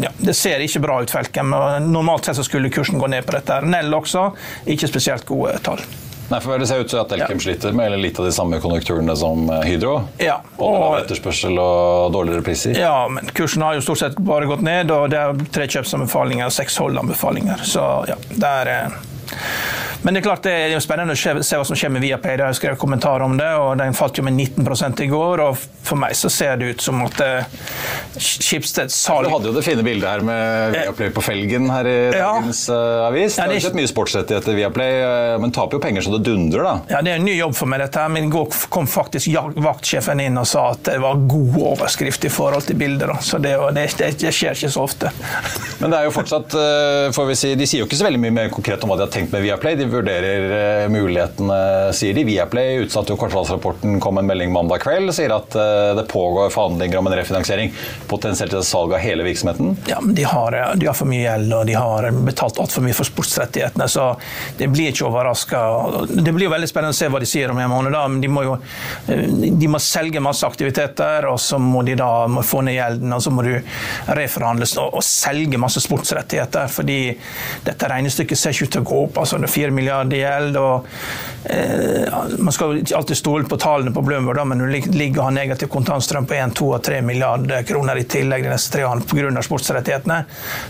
ja, 0.02 0.14
det 0.18 0.36
ser 0.38 0.64
ikke 0.64 0.84
bra 0.84 1.02
ut 1.02 1.12
for 1.12 1.24
Elkem. 1.24 1.54
Normalt 1.90 2.30
sett 2.30 2.40
så 2.40 2.46
skulle 2.46 2.72
kursen 2.74 2.98
gå 2.98 3.10
ned 3.10 3.26
på 3.26 3.36
dette. 3.36 3.60
Nell 3.66 3.94
også, 3.94 4.30
ikke 4.70 4.90
spesielt 4.90 5.28
gode 5.28 5.56
tall. 5.64 5.82
Nei, 6.24 6.38
for 6.40 6.58
Det 6.58 6.66
ser 6.66 6.80
ut 6.80 6.88
til 6.88 6.98
at 6.98 7.10
Elkem 7.12 7.36
ja. 7.36 7.42
sliter 7.44 7.74
med 7.76 7.98
litt 8.00 8.18
av 8.18 8.24
de 8.24 8.32
samme 8.32 8.56
konjunkturene 8.62 9.12
som 9.18 9.44
eh, 9.52 9.66
Hydro. 9.68 9.98
Ja. 10.22 10.38
Og, 10.56 10.96
etterspørsel 11.02 11.58
og 11.60 12.14
dårligere 12.16 12.44
priser. 12.46 12.78
Ja, 12.80 13.04
men 13.12 13.28
kursen 13.36 13.62
har 13.62 13.76
jo 13.76 13.84
stort 13.84 14.00
sett 14.00 14.16
bare 14.16 14.48
gått 14.48 14.64
ned, 14.64 14.92
og 14.94 15.10
det 15.12 15.20
er 15.20 15.44
tre 15.52 15.68
kjøpsanbefalinger 15.68 16.48
og 16.48 16.56
seks 16.56 16.80
holdanbefalinger. 16.80 17.66
Så 17.68 17.84
ja, 18.08 18.16
det 18.32 18.54
er 18.62 18.72
eh, 18.72 19.02
men 20.04 20.14
det 20.14 20.20
er 20.20 20.24
klart 20.26 20.44
det 20.44 20.52
er 20.52 20.72
jo 20.74 20.80
spennende 20.84 21.14
å 21.16 21.16
se 21.16 21.56
hva 21.56 21.64
som 21.64 21.78
skjer 21.78 21.88
med 21.94 22.02
Viaplay. 22.04 22.36
Jeg 22.36 22.44
har 22.44 22.56
skrevet 22.56 22.80
kommentar 22.80 23.22
om 23.24 23.38
det, 23.38 23.48
og 23.56 23.78
Den 23.80 23.96
falt 23.96 24.18
jo 24.20 24.24
med 24.26 24.36
19 24.36 25.00
i 25.00 25.06
går. 25.08 25.40
og 25.40 25.56
For 25.56 25.96
meg 25.96 26.12
så 26.18 26.28
ser 26.28 26.58
det 26.60 26.74
ut 26.74 26.84
som 26.84 27.00
at 27.06 27.22
uh, 27.24 27.46
Schibsted 28.20 28.92
salg 28.92 29.30
Du 29.30 29.32
hadde 29.32 29.48
jo 29.48 29.54
det 29.56 29.64
fine 29.64 29.84
bildet 29.86 30.10
her 30.10 30.24
med 30.26 30.76
Viaplay 30.76 31.08
på 31.14 31.24
felgen 31.24 31.70
her 31.72 31.88
i 31.88 31.96
dagens 32.12 32.66
ja. 32.68 32.76
uh, 32.76 33.06
avis. 33.08 33.38
Det 33.38 33.46
har 33.46 33.54
ikke 33.56 33.66
sett 33.70 33.78
mye 33.80 33.92
sportsrettigheter 33.94 34.58
Viaplay, 34.58 35.00
men 35.40 35.54
taper 35.56 35.78
jo 35.78 35.82
penger 35.86 36.04
så 36.04 36.12
det 36.18 36.20
dundrer, 36.28 36.68
da. 36.68 36.74
Ja, 36.98 37.00
det 37.00 37.14
er 37.14 37.22
en 37.22 37.24
ny 37.24 37.38
jobb 37.38 37.56
for 37.56 37.72
meg, 37.72 37.80
dette 37.86 38.04
her. 38.04 38.12
Men 38.12 38.28
i 38.28 38.32
går 38.34 38.52
kom 38.76 38.90
faktisk 38.90 39.32
vaktsjefen 39.64 40.20
inn 40.26 40.36
og 40.40 40.48
sa 40.50 40.66
at 40.74 40.84
det 40.90 40.98
var 41.00 41.24
god 41.32 41.58
overskrift 41.72 42.28
i 42.28 42.32
forhold 42.32 42.68
til 42.68 42.76
bildet. 42.76 43.08
Da. 43.08 43.16
Så 43.24 43.40
det, 43.40 43.56
det, 43.72 43.88
det, 44.02 44.12
det, 44.20 44.36
skjer 44.36 44.52
ikke 44.52 44.72
så 44.76 44.84
ofte. 44.84 45.16
Men 45.80 45.92
det 45.92 45.98
er 45.98 46.08
jo 46.08 46.14
fortsatt, 46.14 46.54
får 47.14 47.26
vi 47.28 47.36
si, 47.38 47.54
de 47.58 47.66
sier 47.68 47.82
jo 47.82 47.88
ikke 47.88 47.98
så 47.98 48.06
veldig 48.06 48.20
mye 48.20 48.34
mer 48.34 48.50
konkret 48.52 48.82
om 48.84 48.90
hva 48.90 48.98
de 48.98 49.06
har 49.06 49.12
tenkt 49.12 49.32
med 49.34 49.44
Viaplay. 49.44 49.76
De 49.78 49.86
vurderer 49.90 50.54
eh, 50.58 50.88
mulighetene, 50.92 51.58
sier 51.96 52.16
de. 52.16 52.24
Viaplay 52.26 52.78
utsatte 52.84 53.12
jo 53.14 53.18
kvartalsrapporten, 53.20 53.98
kom 54.02 54.18
en 54.20 54.28
melding 54.28 54.52
mandag 54.54 54.82
kveld. 54.84 55.12
Sier 55.16 55.34
at 55.34 55.56
eh, 55.58 55.92
det 55.98 56.06
pågår 56.10 56.52
forhandlinger 56.54 57.00
om 57.00 57.10
en 57.10 57.16
refinansiering. 57.18 57.72
Potensielt 58.10 58.54
til 58.54 58.64
salg 58.66 58.94
av 58.94 59.02
hele 59.02 59.26
virksomheten. 59.26 59.74
Ja, 59.90 60.00
men 60.04 60.16
de 60.18 60.26
har, 60.28 60.56
eh, 60.58 60.74
de 60.80 60.90
har 60.90 60.98
for 60.98 61.10
mye 61.10 61.24
gjeld, 61.24 61.54
og 61.56 61.66
de 61.70 61.78
har 61.78 62.08
betalt 62.26 62.60
altfor 62.62 62.86
mye 62.86 62.96
for 62.96 63.08
sportsrettighetene. 63.08 63.88
Så 63.90 64.08
det 64.58 64.70
blir 64.72 64.92
ikke 64.92 65.08
overraska. 65.08 65.62
Det 66.14 66.34
blir 66.34 66.48
jo 66.48 66.54
veldig 66.54 66.70
spennende 66.70 66.96
å 66.96 67.00
se 67.00 67.10
hva 67.12 67.22
de 67.22 67.30
sier 67.30 67.52
om 67.54 67.60
en 67.62 67.72
måned. 67.72 67.94
da, 67.94 68.06
men 68.08 68.22
De 68.24 68.30
må 68.30 68.44
jo 68.46 68.58
de 69.04 69.68
må 69.68 69.78
selge 69.82 70.20
masse 70.22 70.46
aktiviteter, 70.46 71.26
og 71.28 71.38
så 71.42 71.58
må 71.60 71.82
de 71.86 71.96
da 71.98 72.26
må 72.30 72.44
få 72.46 72.62
ned 72.64 72.76
gjelden. 72.78 73.12
Og 73.16 73.22
så 73.24 73.32
må 73.34 73.44
du 73.46 73.52
reforhandles 74.16 74.76
og, 74.80 74.98
og 75.00 75.04
selge 75.06 75.60
masse 75.60 75.63
sportsrettigheter. 75.68 76.68
fordi 76.68 76.98
dette 77.64 77.88
regnestykket 77.88 78.38
ser 78.38 78.54
ikke 78.54 78.64
ut 78.64 78.72
til 78.72 78.84
å 78.84 78.88
gå 78.90 79.02
opp. 79.04 79.18
altså 79.18 79.38
det 79.38 79.48
er 79.48 79.54
4 79.54 79.70
milliarder 79.70 80.16
gjeld. 80.16 80.56
og 80.56 80.86
eh, 81.44 82.38
Man 82.38 82.52
skal 82.52 82.78
ikke 82.80 82.96
alltid 82.96 83.16
stole 83.16 83.48
på 83.48 83.56
tallene 83.60 83.94
på 83.94 84.02
Bloomberg, 84.02 84.46
men 84.46 84.58
når 84.58 84.72
du 84.72 84.90
ligger 84.98 85.22
og 85.22 85.30
har 85.30 85.36
negativ 85.38 85.68
kontantstrøm 85.72 86.26
på 86.26 86.34
1, 86.38 86.54
2 86.60 86.70
og 86.70 86.82
3 86.84 87.00
milliarder 87.02 87.66
kroner 87.68 88.00
i 88.00 88.06
tillegg 88.08 88.44
de 88.44 88.52
neste 88.52 88.74
tre 88.74 88.86
årene 88.88 89.06
pga. 89.08 89.42
sportsrettighetene, 89.44 90.18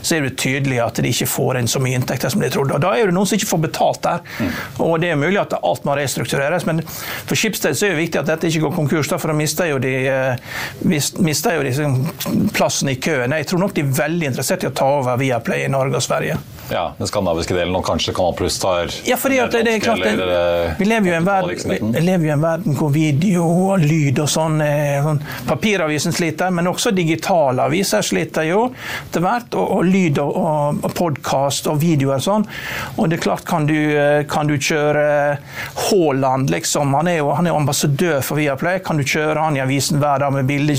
så 0.03 0.17
er 0.17 0.29
det 0.29 0.37
tydelig 0.41 0.81
at 0.85 1.01
de 1.03 1.11
ikke 1.11 1.31
får 1.31 1.61
inn 1.61 1.71
så 1.71 1.83
mye 1.83 1.99
inntekter 1.99 2.33
som 2.33 2.43
de 2.43 2.51
trodde. 2.51 2.75
og 2.75 2.83
Da 2.85 2.95
er 2.97 3.07
det 3.11 3.17
noen 3.17 3.27
som 3.27 3.39
ikke 3.39 3.53
får 3.53 3.63
betalt 3.69 4.03
der. 4.03 4.21
Mm. 4.39 4.53
Og 4.87 5.01
Det 5.01 5.11
er 5.11 5.17
mulig 5.21 5.41
at 5.41 5.55
alt 5.61 5.85
må 5.85 5.97
restruktureres, 5.97 6.67
men 6.67 6.81
for 6.85 7.35
Schibsted 7.37 7.75
er 7.75 7.95
det 7.95 8.01
viktig 8.01 8.21
at 8.21 8.31
dette 8.31 8.49
ikke 8.49 8.67
går 8.67 8.77
konkurs, 8.79 9.11
for 9.13 9.31
da 9.31 9.37
mister 9.37 9.69
jo 9.69 9.79
de, 9.79 9.93
eh, 10.09 10.37
mister 10.85 11.57
jo 11.57 11.63
de 11.63 11.71
liksom 11.71 12.51
plassen 12.55 12.89
i 12.89 12.97
køen. 12.97 13.35
Jeg 13.37 13.47
tror 13.51 13.63
nok 13.65 13.75
de 13.75 13.85
er 13.85 13.93
veldig 13.99 14.31
interessert 14.31 14.65
i 14.65 14.71
å 14.71 14.75
ta 14.75 14.84
over 14.85 15.17
Viaplay 15.21 15.65
i 15.65 15.73
Norge 15.73 15.97
og 15.97 16.03
Sverige. 16.03 16.39
Ja, 16.71 16.95
den 16.99 17.07
skandinaviske 17.07 17.55
delen, 17.55 17.75
og 17.77 17.85
kanskje 17.85 18.15
Kanal 18.17 18.35
Pluss 18.39 18.57
tar 18.59 18.89
Ja, 19.05 19.19
fordi 19.21 19.39
at 19.43 19.53
det, 19.53 19.69
er 19.69 19.83
klart 19.85 20.01
det, 20.01 20.15
eh, 20.17 20.73
Vi 20.79 20.87
lever 20.89 21.11
jo 21.11 21.13
i 21.13 21.17
en 21.19 21.27
verden, 21.27 21.93
lever 21.93 22.29
i 22.29 22.33
en 22.33 22.45
verden 22.45 22.77
hvor 22.79 22.93
video 22.95 23.45
og 23.45 23.85
lyd 23.85 24.19
og 24.23 24.31
sånn, 24.31 24.63
sånn 25.05 25.21
Papiravisen 25.45 26.15
sliter, 26.17 26.53
men 26.55 26.71
også 26.71 26.95
digitale 26.97 27.67
aviser 27.69 28.05
sliter 28.05 28.49
jo 28.49 28.63
etter 28.73 29.25
hvert. 29.25 29.53
Og, 29.59 29.75
og 29.77 29.89
lyd 29.89 30.21
og, 30.23 30.39
og, 30.41 30.89
podkast 30.97 31.69
og 31.69 31.81
videoer 31.83 32.17
og 32.17 32.25
sånn. 32.25 32.47
Og 32.97 33.11
det 33.11 33.19
er 33.19 33.25
klart, 33.27 33.45
kan 33.49 33.69
du, 33.69 33.77
eh, 33.77 34.23
kan 34.31 34.49
du 34.49 34.57
kjøre 34.57 35.05
Haaland, 35.89 36.53
liksom. 36.55 36.97
Han 36.97 37.13
er 37.13 37.21
jo 37.21 37.33
han 37.35 37.49
er 37.51 37.59
ambassadør 37.59 38.23
for 38.25 38.41
Viaplay. 38.41 38.81
Kan 38.85 39.01
du 39.01 39.05
kjøre 39.05 39.43
han 39.43 39.59
i 39.59 39.63
avisen 39.65 40.01
hver 40.03 40.25
dag 40.25 40.33
med 40.33 40.49
bilde? 40.49 40.73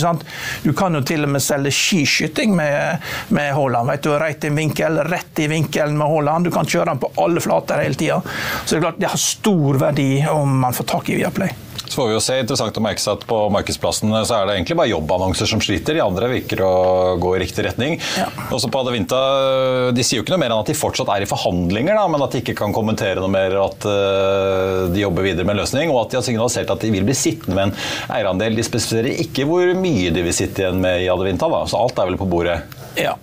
Du 0.63 0.73
kan 0.73 0.97
jo 0.97 1.03
til 1.05 1.23
og 1.27 1.31
med 1.35 1.43
selge 1.43 1.71
skiskyting 1.75 2.55
med, 2.57 3.05
med 3.35 3.53
Haaland. 3.53 3.91
Vet 3.91 4.07
du, 4.07 4.13
rett 4.19 4.49
i 4.49 4.53
vinkel, 4.55 4.99
rett 5.05 5.43
i 5.43 5.49
vinkel 5.51 5.74
vinkelen 5.75 5.97
med 5.97 6.07
Haaland. 6.07 6.45
Du 6.45 6.51
kan 6.51 6.65
kjøre 6.65 6.93
den 6.93 6.99
på 6.99 7.11
alle 7.19 7.41
flater 7.41 7.83
hele 7.83 7.95
tida. 7.95 8.21
Så 8.65 8.75
det 8.75 8.79
er 8.79 8.87
klart 8.87 8.99
det 8.99 9.11
har 9.11 9.19
stor 9.19 9.79
verdi 9.79 10.25
om 10.31 10.59
man 10.59 10.73
får 10.73 10.85
tak 10.85 11.09
i 11.09 11.19
Viaplay. 11.19 11.51
Så 11.85 12.01
får 12.01 12.07
vi 12.07 12.13
jo 12.15 12.21
se, 12.23 12.35
interessant 12.41 12.77
å 12.79 12.81
merke 12.81 12.99
seg 12.99 13.19
at 13.19 13.25
På 13.29 13.43
markedsplassen 13.53 14.09
så 14.25 14.39
er 14.39 14.47
det 14.47 14.55
egentlig 14.55 14.75
bare 14.79 14.89
jobbannonser 14.89 15.47
som 15.47 15.61
sliter. 15.61 15.93
De 15.93 16.01
andre 16.01 16.31
virker 16.31 16.63
å 16.65 17.15
gå 17.21 17.35
i 17.35 17.41
riktig 17.43 17.67
retning. 17.67 17.99
Ja. 18.17 18.25
Også 18.55 18.71
på 18.73 18.81
Adevinta, 18.81 19.19
De 19.93 20.03
sier 20.03 20.19
jo 20.19 20.25
ikke 20.25 20.33
noe 20.33 20.41
mer 20.41 20.55
enn 20.55 20.63
at 20.63 20.71
de 20.71 20.75
fortsatt 20.75 21.11
er 21.13 21.23
i 21.23 21.29
forhandlinger, 21.29 21.93
da, 21.93 22.07
men 22.09 22.25
at 22.25 22.33
de 22.33 22.41
ikke 22.41 22.57
kan 22.57 22.73
kommentere 22.75 23.21
noe 23.21 23.31
mer. 23.31 23.53
At 23.61 23.85
uh, 23.85 24.89
de 24.91 25.03
jobber 25.03 25.27
videre 25.27 25.45
med 25.45 25.55
en 25.55 25.61
løsning, 25.61 25.93
og 25.93 26.01
at 26.01 26.15
de 26.15 26.19
har 26.19 26.25
signalisert 26.25 26.73
at 26.73 26.81
de 26.87 26.91
vil 26.95 27.05
bli 27.05 27.15
sittende 27.15 27.59
med 27.59 27.69
en 27.69 28.17
eierandel. 28.17 28.57
De 28.57 28.65
spesifiserer 28.65 29.21
ikke 29.27 29.45
hvor 29.47 29.69
mye 29.77 30.09
de 30.15 30.25
vil 30.25 30.35
sitte 30.35 30.65
igjen 30.65 30.81
med 30.81 31.05
i 31.05 31.11
Adevinta. 31.13 31.51
Da. 31.53 31.63
Så 31.69 31.79
alt 31.79 32.01
er 32.01 32.09
vel 32.09 32.19
på 32.19 32.27
bordet? 32.33 32.63
Ja. 32.97 33.13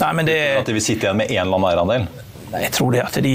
Nei, 0.00 0.28
det... 0.28 0.38
At 0.60 0.70
de 0.70 0.76
vil 0.76 0.84
sitte 0.84 1.06
igjen 1.06 1.20
med 1.22 1.30
én 1.30 1.42
eller 1.44 1.58
annen 1.58 1.70
eierandel? 1.70 2.06
Jeg 2.54 2.70
tror 2.72 2.92
det 2.94 3.00
at 3.02 3.16
de, 3.22 3.32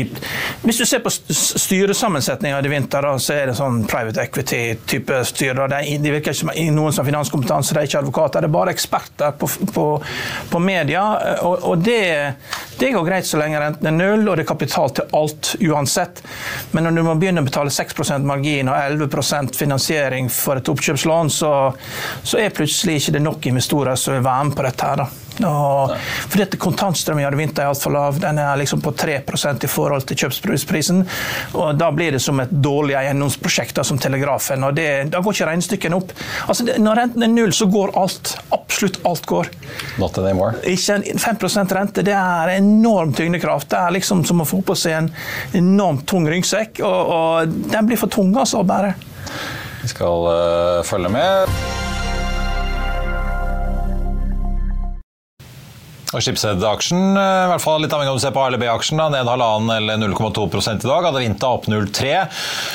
Hvis 0.64 0.78
du 0.78 0.86
ser 0.86 1.02
på 1.04 1.12
styresammensetninga 1.12 2.60
i 2.64 2.72
vinter, 2.72 3.04
da, 3.04 3.14
så 3.20 3.36
er 3.36 3.50
det 3.50 3.58
sånn 3.58 3.82
private 3.90 4.24
equity-type 4.24 5.22
styre. 5.28 5.68
De, 5.72 5.98
de 6.00 6.14
virker 6.14 6.32
ikke 6.32 6.40
som 6.40 6.52
noen 6.76 6.96
som 6.96 7.04
har 7.04 7.10
finanskompetanse, 7.10 7.76
de 7.76 7.82
er 7.82 7.90
ikke 7.90 8.02
advokater. 8.04 8.46
Det 8.46 8.50
er 8.50 8.56
bare 8.56 8.74
eksperter 8.76 9.36
på, 9.40 9.50
på, 9.74 9.86
på 10.52 10.64
media. 10.64 11.04
Og, 11.48 11.68
og 11.72 11.84
det, 11.84 12.02
det, 12.80 12.92
går 12.96 13.08
greit 13.08 13.28
så 13.28 13.42
lenge 13.42 13.62
renten 13.62 13.92
er 13.92 13.98
null 13.98 14.28
og 14.28 14.38
det 14.38 14.46
er 14.46 14.52
kapital 14.54 14.94
til 14.96 15.16
alt 15.20 15.54
uansett. 15.60 16.24
Men 16.72 16.88
når 16.88 17.00
du 17.00 17.06
må 17.10 17.18
begynne 17.20 17.44
å 17.44 17.50
betale 17.50 17.74
6% 17.74 18.28
margin 18.28 18.72
og 18.72 18.80
11% 18.80 19.60
finansiering 19.60 20.32
for 20.34 20.62
et 20.62 20.72
oppkjøpslån, 20.72 21.34
så, 21.34 21.54
så 22.24 22.40
er 22.40 22.56
plutselig 22.56 23.02
ikke 23.02 23.18
det 23.18 23.26
nok 23.26 23.52
investorer 23.52 24.00
som 24.00 24.16
vil 24.16 24.28
være 24.28 24.52
med 24.52 24.60
på 24.60 24.70
dette. 24.70 24.94
her 24.94 25.04
da. 25.04 25.10
Og, 25.48 25.94
fordi 26.30 26.46
at 26.46 26.58
Kontantstrømmen 26.60 27.26
i 27.26 27.40
vinter 27.40 27.64
er 27.66 27.72
altfor 27.72 27.94
lav. 27.94 28.20
Den 28.22 28.40
er 28.42 28.60
liksom 28.60 28.82
på 28.84 28.94
3% 28.98 29.66
i 29.66 29.72
forhold 29.72 30.08
til 30.10 30.24
kjøpsprisen. 30.24 31.04
og 31.54 31.78
Da 31.80 31.92
blir 31.96 32.16
det 32.16 32.22
som 32.24 32.40
et 32.44 32.52
dårlig 32.52 32.98
eiendomsprosjekt, 33.00 33.80
som 33.86 34.00
Telegrafen. 34.00 34.64
og 34.64 34.76
det, 34.76 35.12
Da 35.12 35.22
går 35.22 35.34
ikke 35.34 35.50
regnestykkene 35.52 35.96
opp. 35.96 36.14
Altså, 36.48 36.68
Når 36.78 36.96
renten 36.96 37.24
er 37.24 37.34
null, 37.34 37.54
så 37.54 37.66
går 37.66 37.96
alt. 37.96 38.38
Absolutt 38.52 39.00
alt 39.06 39.26
går. 39.26 39.50
Not 40.00 40.18
anymore. 40.18 40.60
Ikke 40.64 41.00
5% 41.20 41.76
rente, 41.76 42.04
det 42.04 42.16
er 42.16 42.56
enorm 42.58 43.14
tyngdekraft. 43.14 43.70
Det 43.70 43.80
er 43.80 43.96
liksom 43.98 44.26
som 44.26 44.42
å 44.42 44.48
få 44.48 44.62
på 44.66 44.76
seg 44.78 44.98
en 44.98 45.12
enormt 45.54 46.06
tung 46.08 46.28
ryggsekk, 46.30 46.82
og, 46.86 47.14
og 47.16 47.58
den 47.72 47.90
blir 47.90 48.00
for 48.00 48.12
tung 48.12 48.36
altså, 48.36 48.64
å 48.64 48.68
bære. 48.68 48.94
Vi 49.82 49.88
skal 49.88 50.28
uh, 50.28 50.84
følge 50.84 51.10
med. 51.14 51.49
Og 56.10 56.24
Schibsted-aksjen, 56.26 57.18
eh, 57.22 57.44
i 57.46 57.50
hvert 57.52 57.62
fall 57.62 57.84
litt 57.84 57.94
avhengig 57.94 58.10
av 58.10 58.16
om 58.16 58.18
du 58.18 58.24
ser 58.24 58.34
på 58.34 58.42
ALB-aksjen, 58.42 59.02
ned 59.14 59.30
halvannen 59.30 59.70
eller 59.76 60.00
0,2 60.02 60.48
i 60.74 60.88
dag. 60.88 61.06
Hadde 61.06 61.22
Vinta 61.22 61.52
opp 61.54 61.68
0,3. 61.70 62.16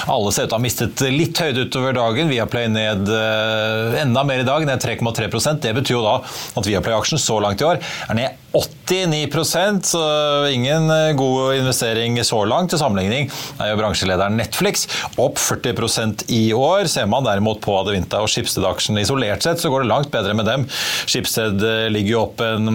Alle 0.07 0.31
ser 0.31 0.47
ut 0.47 0.53
til 0.53 0.55
å 0.55 0.61
ha 0.61 0.62
mistet 0.62 1.03
litt 1.11 1.40
høyde 1.42 1.66
utover 1.66 1.97
dagen. 1.99 2.31
Viaplay 2.31 2.68
ned 2.70 3.11
uh, 3.11 3.99
enda 3.99 4.23
mer 4.23 4.44
i 4.44 4.47
dag, 4.47 4.66
ned 4.68 4.83
3,3% 4.83 5.64
Det 5.64 5.75
betyr 5.75 5.97
jo 5.97 6.07
da 6.07 6.16
at 6.23 6.68
Viaplay-aksjen 6.68 7.18
så 7.18 7.40
langt 7.42 7.62
i 7.64 7.66
år 7.66 7.83
er 7.83 8.20
ned 8.20 8.40
89 8.55 9.83
så 9.83 10.01
ingen 10.47 10.90
eh, 10.90 11.12
god 11.12 11.57
investering 11.57 12.25
så 12.25 12.44
langt. 12.44 12.70
Til 12.70 12.79
sammenligning 12.79 13.31
er 13.59 13.73
jo 13.73 13.79
bransjelederen 13.81 14.37
Netflix 14.38 14.87
opp 15.18 15.40
40% 15.42 16.27
i 16.35 16.53
år. 16.55 16.87
Ser 16.90 17.09
man 17.11 17.27
derimot 17.27 17.61
på 17.64 17.75
Adevinta 17.81 18.23
og 18.23 18.31
Schibsted-aksjen 18.31 19.01
isolert 19.03 19.42
sett, 19.42 19.59
så 19.62 19.73
går 19.73 19.85
det 19.85 19.90
langt 19.90 20.12
bedre 20.14 20.37
med 20.38 20.47
dem. 20.47 20.68
Schibsted 21.11 21.64
eh, 21.66 21.88
ligger 21.90 22.14
jo 22.14 22.23
opp 22.29 22.44
en 22.47 22.70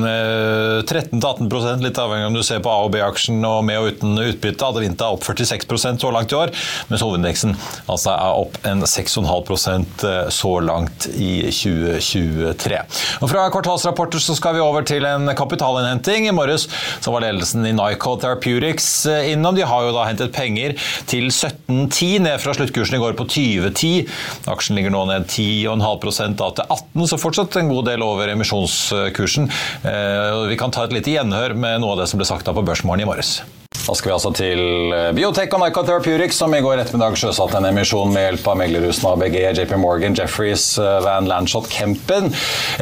13-18 0.90 1.48
eh, 1.48 1.84
litt 1.84 2.02
avhengig 2.02 2.30
om 2.30 2.38
du 2.38 2.44
ser 2.46 2.64
på 2.64 2.72
A- 2.72 2.86
og 2.88 2.94
B-aksjen 2.96 3.40
og 3.48 3.64
med 3.68 3.80
og 3.82 3.94
uten 3.94 4.18
utbytte. 4.24 4.70
Adevinta 4.70 5.08
er 5.08 5.18
opp 5.18 5.26
46% 5.28 6.04
så 6.04 6.14
langt 6.14 6.34
i 6.34 6.40
år, 6.40 6.54
mens 6.90 7.06
hovedindeksen 7.06 7.56
altså 7.90 8.14
er 8.16 8.42
opp 8.44 8.60
en 8.70 8.84
6,5% 8.88 10.06
så 10.34 10.54
langt 10.64 11.10
i 11.16 11.50
2023. 11.54 12.80
Og 13.24 13.32
Fra 13.32 13.48
kvartalsrapporter 13.54 14.22
så 14.24 14.36
skal 14.38 14.58
vi 14.58 14.64
over 14.64 14.86
til 14.88 15.06
en 15.08 15.30
kapitalinnhenting. 15.38 16.28
I 16.30 16.36
morges 16.36 16.68
så 17.00 17.14
var 17.14 17.24
ledelsen 17.26 17.66
i 17.68 17.74
Nyco 17.76 18.16
Therapeutics 18.22 18.90
eh, 19.10 19.32
innom. 19.34 19.58
De 19.58 19.66
har 19.68 19.86
jo 19.86 19.94
da 19.96 20.06
hentet 20.10 20.34
penger 20.36 20.76
til 21.10 21.30
17,10, 21.30 22.20
ned 22.26 22.40
fra 22.42 22.56
sluttkursen 22.58 22.98
i 22.98 23.02
går 23.02 23.18
på 23.20 23.28
20,10. 23.30 24.10
Aksjen 24.52 24.80
ligger 24.80 24.94
nå 24.94 25.06
ned 25.10 25.28
10,5 25.30 26.38
da 26.40 26.52
til 26.58 26.66
18, 26.66 27.08
så 27.12 27.22
fortsatt 27.22 27.60
en 27.60 27.72
god 27.72 27.90
del 27.90 28.06
over 28.06 28.32
emisjonskursen. 28.34 29.50
Eh, 29.84 30.38
vi 30.47 30.58
kan 30.60 30.71
ta 30.71 30.86
et 30.88 30.95
lite 30.95 31.12
gjenhør 31.12 31.58
med 31.58 31.82
noe 31.84 31.95
av 31.95 32.04
det 32.04 32.12
som 32.12 32.21
ble 32.21 32.28
sagt 32.30 32.47
da 32.47 32.56
på 32.56 32.63
Børsmorgen 32.63 33.04
i 33.04 33.10
morges. 33.10 33.39
Da 33.88 33.96
skal 33.96 34.10
vi 34.10 34.13
altså 34.13 34.30
til 34.36 34.94
eh, 34.94 35.10
Biotech 35.15 35.54
og 35.56 35.62
Nyca 35.63 35.82
Therapeutics, 35.88 36.38
som 36.42 36.54
i 36.54 36.60
går 36.63 36.82
ettermiddag 36.82 37.15
sjøsatte 37.18 37.58
en 37.60 37.68
emisjon 37.70 38.12
med 38.13 38.26
hjelp 38.26 38.48
av 38.52 38.58
meglerhusene 38.60 39.13
ABG, 39.15 39.38
JP 39.58 39.72
Morgan, 39.82 40.15
Jeffries, 40.18 40.65
eh, 40.82 40.98
Van 41.06 41.30
Landshot, 41.30 41.70
Kempen. 41.72 42.30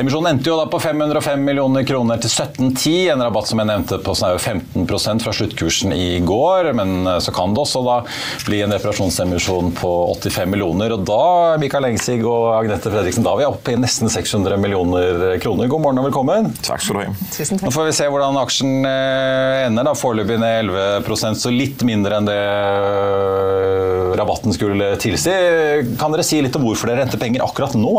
Emisjonen 0.02 0.34
endte 0.34 0.50
jo 0.52 0.58
da 0.60 0.66
på 0.72 0.80
505 0.84 1.44
millioner 1.48 1.86
kroner 1.88 2.20
til 2.24 2.32
1710, 2.34 2.96
en 3.14 3.24
rabatt 3.24 3.50
som 3.52 3.62
jeg 3.62 3.70
nevnte 3.70 4.00
på 4.04 4.16
snaue 4.18 4.40
15% 4.42 5.24
fra 5.24 5.36
sluttkursen 5.38 5.94
i 5.96 6.18
går. 6.28 6.72
Men 6.78 6.96
eh, 7.06 7.20
så 7.24 7.34
kan 7.36 7.56
det 7.56 7.64
også 7.64 7.84
da 7.88 8.00
bli 8.50 8.64
en 8.66 8.76
reparasjonsemisjon 8.76 9.72
på 9.78 9.94
85 10.18 10.52
millioner. 10.56 10.98
Og 10.98 11.06
da, 11.08 11.22
Mikael 11.62 11.92
Engsig 11.92 12.20
og 12.26 12.50
Agnete 12.58 12.92
Fredriksen, 12.92 13.28
da 13.28 13.36
er 13.36 13.44
vi 13.44 13.50
oppe 13.52 13.76
i 13.76 13.80
nesten 13.80 14.12
600 14.12 14.60
millioner 14.64 15.38
kroner. 15.44 15.70
God 15.72 15.86
morgen 15.86 16.02
og 16.04 16.10
velkommen. 16.10 16.52
Takk 16.66 16.84
skal 16.84 17.00
du 17.00 17.06
ha. 17.06 17.62
Nå 17.64 17.74
får 17.76 17.90
vi 17.92 17.96
se 18.02 18.12
hvordan 18.12 18.42
aksjen 18.42 18.76
ender. 18.82 19.88
da 19.88 19.96
Foreløpig 19.98 20.42
ned 20.42 20.68
11 20.68 20.87
så 21.38 21.52
litt 21.54 21.84
mindre 21.88 22.18
enn 22.20 22.28
det 22.28 22.38
øh, 22.38 24.14
rabatten 24.18 24.54
skulle 24.56 24.94
tilsi. 25.02 25.34
Kan 26.00 26.14
dere 26.14 26.26
si 26.26 26.42
litt 26.42 26.56
om 26.58 26.66
hvorfor 26.66 26.92
dere 26.92 27.06
henter 27.06 27.22
penger 27.22 27.46
akkurat 27.46 27.76
nå? 27.78 27.94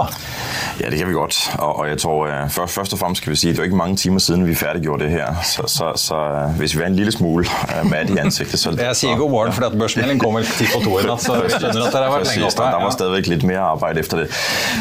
Ja, 0.78 0.90
det 0.90 0.98
kan 0.98 1.08
vi 1.08 1.14
godt. 1.14 1.38
Og, 1.58 1.88
jeg 1.88 1.98
tror 1.98 2.28
øh, 2.28 2.50
først, 2.50 2.74
først 2.74 2.92
og 2.92 2.98
fremst 2.98 3.22
skal 3.22 3.32
vi 3.32 3.36
si, 3.36 3.48
det 3.48 3.58
er 3.58 3.70
ikke 3.70 3.76
mange 3.76 3.96
timer 3.96 4.22
siden 4.22 4.46
vi 4.46 4.54
ferdiggjorde 4.54 5.04
det 5.04 5.10
her. 5.10 5.34
Så, 5.42 5.62
så, 5.66 5.92
så 5.96 6.14
øh, 6.14 6.58
hvis 6.58 6.76
vi 6.76 6.82
er 6.82 6.86
en 6.86 6.96
lille 6.96 7.12
smule 7.12 7.46
mat 7.84 8.10
i 8.10 8.18
ansiktet 8.18 8.60
så 8.60 8.74
Jeg 8.78 8.96
sier 8.96 9.16
god 9.16 9.30
morgen, 9.30 9.52
for 9.52 9.68
børsmeldingen 9.68 10.22
kommer 10.22 10.42
ti 10.42 10.68
på 10.72 10.82
to 10.84 10.98
i 11.00 11.06
natt. 11.06 11.22
Så 11.22 11.38
vi 11.42 11.50
skjønner 11.50 11.86
at 11.86 11.94
dere 11.94 12.04
har 12.08 12.14
vært 12.18 12.30
lenge 12.30 12.46
oppe. 12.50 12.68
Der 12.68 12.84
var 12.84 12.94
stadigvæk 12.94 13.32
litt 13.32 13.46
mer 13.48 13.60
arbeid 13.72 14.02
etter 14.02 14.24
det. 14.24 14.28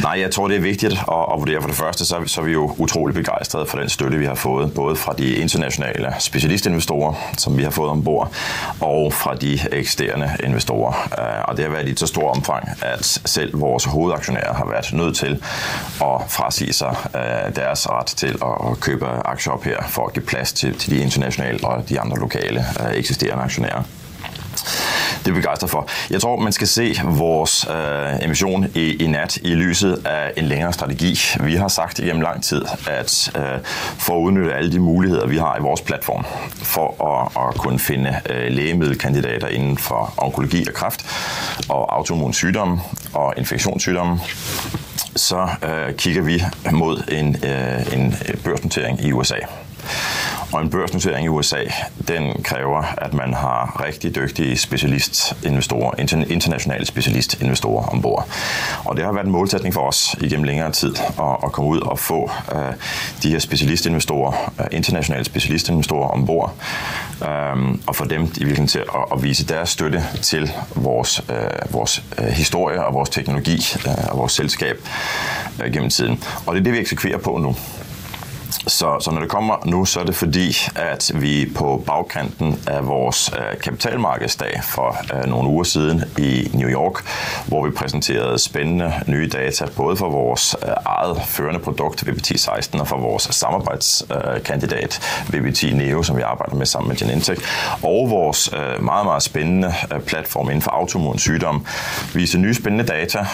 Nei, 0.04 0.16
jeg 0.22 0.34
tror 0.36 0.52
det 0.52 0.60
er 0.60 0.66
viktig 0.66 0.94
å, 1.06 1.20
å 1.34 1.40
vurdere. 1.42 1.64
For 1.66 1.74
det 1.74 1.80
første 1.80 2.08
så 2.08 2.20
er, 2.20 2.26
vi, 2.26 2.32
så 2.34 2.44
er 2.44 2.50
vi 2.50 2.58
jo 2.58 2.68
utrolig 2.84 3.18
begeistret 3.18 3.70
for 3.70 3.82
den 3.82 3.92
støtte 3.92 4.22
vi 4.22 4.30
har 4.30 4.38
fått, 4.40 4.74
både 4.78 4.96
fra 5.00 5.16
de 5.18 5.34
internasjonale 5.42 6.14
spesialistinvestorer 6.24 7.38
som 7.42 7.58
vi 7.58 7.66
har 7.68 7.74
fått 7.76 7.97
om 7.98 8.04
bord, 8.04 8.34
og 8.82 9.14
fra 9.14 9.36
de 9.36 9.58
eksisterende 9.72 10.32
investorer. 10.44 10.94
Øh, 11.20 11.44
og 11.50 11.58
det 11.58 11.66
har 11.66 11.74
vært 11.74 11.92
i 11.92 11.96
et 11.96 12.00
så 12.00 12.08
stort 12.08 12.38
omfang 12.38 12.70
at 12.82 13.06
selv 13.06 13.60
vores 13.62 13.86
hovedaksjonærer 13.86 14.54
har 14.54 14.70
vært 14.70 14.94
nødt 14.94 15.18
til 15.18 15.38
å 16.04 16.12
frasi 16.30 16.72
seg 16.76 17.08
øh, 17.14 17.48
deres 17.56 17.88
rett 17.90 18.14
til 18.20 18.38
å 18.44 18.76
kjøpe 18.82 19.14
aksjer 19.26 19.58
opp 19.58 19.68
her 19.68 19.88
for 19.92 20.10
å 20.10 20.16
gi 20.16 20.26
plass 20.26 20.54
til, 20.54 20.76
til 20.78 20.96
de 20.96 21.04
internasjonale 21.06 21.64
og 21.64 21.88
de 21.90 22.00
andre 22.02 22.20
lokale 22.20 22.66
øh, 22.80 22.92
eksisterende 22.98 23.48
aksjonærer 23.50 24.07
det 25.28 25.32
er 25.34 25.36
vi 25.36 25.42
begejstret 25.42 25.70
for. 25.70 25.88
Jeg 26.10 26.22
tror, 26.22 26.40
man 26.40 26.52
skal 26.52 26.68
se 26.68 26.96
vores 27.04 27.68
øh, 27.70 28.26
emission 28.26 28.66
i, 28.76 29.04
i 29.04 29.08
nat 29.08 29.38
i 29.38 29.54
lyset 29.54 30.06
af 30.06 30.34
en 30.38 30.46
længere 30.46 30.74
strategi. 30.74 31.20
Vi 31.40 31.56
har 31.56 31.68
sagt 31.68 32.00
igennem 32.00 32.22
lang 32.22 32.44
tid, 32.44 32.62
at 32.88 33.32
øh, 33.38 33.44
for 33.98 34.18
at 34.18 34.22
udnytte 34.22 34.54
alle 34.54 34.72
de 34.72 34.80
muligheder, 34.80 35.28
vi 35.28 35.38
har 35.38 35.58
i 35.58 35.62
vores 35.62 35.82
platform, 35.82 36.26
for 36.64 37.04
at, 37.04 37.48
at 37.48 37.56
kunne 37.56 37.80
finde 37.80 38.16
øh, 38.30 38.52
lægemiddelkandidater 38.52 39.48
inden 39.48 39.78
for 39.78 40.14
onkologi 40.18 40.66
og 40.68 40.74
kræft, 40.74 41.06
og 41.70 41.96
autoimmun 41.96 42.34
sygdomme 42.34 42.80
og 43.14 43.34
infektionssygdomme, 43.38 44.20
så 45.16 45.48
øh, 45.64 45.96
kigger 45.96 46.22
vi 46.22 46.44
mod 46.72 47.04
en, 47.12 47.36
øh, 47.46 47.94
en 47.94 48.16
børsnotering 48.44 49.06
i 49.06 49.12
USA. 49.14 49.38
Og 50.54 50.62
en 50.62 50.70
børsnotering 50.70 51.26
i 51.26 51.30
USA 51.30 51.64
den 52.08 52.44
krever 52.44 52.84
at 52.98 53.14
man 53.14 53.34
har 53.34 53.84
riktig 53.86 54.16
dyktige 54.16 54.58
spesialistinvestorer, 54.58 56.00
internasjonale 56.30 56.86
spesialistinvestorer 56.86 57.86
om 57.86 58.02
bord. 58.02 58.30
Og 58.86 58.98
det 58.98 59.06
har 59.06 59.14
vært 59.14 59.26
en 59.26 59.32
målsetning 59.32 59.74
for 59.74 59.82
oss 59.82 60.16
gjennom 60.22 60.48
lengre 60.48 60.72
tid 60.72 60.96
å, 61.20 61.50
komme 61.52 61.78
ut 61.78 61.84
og 61.84 62.00
få 62.00 62.22
uh, 62.28 62.74
de 63.24 63.32
her 63.32 63.44
spesialistinvestorer, 63.44 64.38
uh, 64.60 64.66
internasjonale 64.72 65.26
spesialistinvestorer 65.26 66.08
om 66.16 66.26
bord. 66.26 66.56
Um, 67.18 67.82
og 67.88 67.96
få 67.96 68.06
dem 68.06 68.28
til 68.32 68.84
å, 68.94 69.18
vise 69.22 69.46
deres 69.48 69.70
støtte 69.76 70.04
til 70.22 70.46
uh, 70.46 70.84
vores 71.74 72.04
historie 72.38 72.86
og 72.86 72.94
vår 72.94 73.06
teknologi 73.06 73.58
og 74.12 74.18
vores 74.18 74.34
selskap 74.34 74.78
gjennom 75.60 75.90
tiden. 75.90 76.20
Og 76.46 76.56
det 76.56 76.62
er 76.62 76.64
det 76.64 76.74
vi 76.74 76.86
eksekverer 76.86 77.18
på 77.18 77.38
nå. 77.42 77.56
Så, 78.68 78.98
så, 79.00 79.12
når 79.12 79.20
det 79.20 79.30
kommer 79.30 79.56
nå, 79.66 79.86
så 79.86 80.00
er 80.00 80.04
det 80.04 80.16
fordi 80.16 80.58
at 80.76 81.12
vi 81.16 81.50
på 81.56 81.84
bagkanten 81.86 82.60
av 82.68 82.88
vores 82.88 83.32
øh, 83.34 83.60
kapitalmarkedsdag 83.60 84.62
for 84.64 84.98
øh, 85.14 85.30
noen 85.30 85.48
uker 85.48 85.64
siden 85.64 86.04
i 86.18 86.50
New 86.54 86.70
York, 86.70 87.04
hvor 87.48 87.66
vi 87.66 87.72
presenterte 87.72 88.38
spennende 88.38 88.94
nye 89.08 89.30
data 89.30 89.66
både 89.76 89.98
for 89.98 90.10
vores 90.10 90.56
øh, 90.64 90.74
eget 90.86 91.22
førende 91.26 91.60
produkt 91.60 92.04
VBT16 92.08 92.80
og 92.80 92.88
for 92.88 92.98
vores 92.98 93.24
samarbeidskandidat 93.24 95.00
VBT 95.30 95.64
Neo, 95.74 96.04
som 96.04 96.18
vi 96.18 96.22
arbeider 96.22 96.56
med 96.56 96.66
sammen 96.66 96.90
med 96.90 96.98
Genentech, 96.98 97.42
og 97.84 98.10
vores 98.10 98.50
meget, 98.80 99.06
meget 99.06 99.24
spennende 99.24 99.74
platform 100.06 100.50
innenfor 100.50 100.72
autoimmun 100.72 101.20
sygdom, 101.20 101.66
viste 102.14 102.38
nye 102.38 102.54
spennende 102.54 102.86
data, 102.86 103.26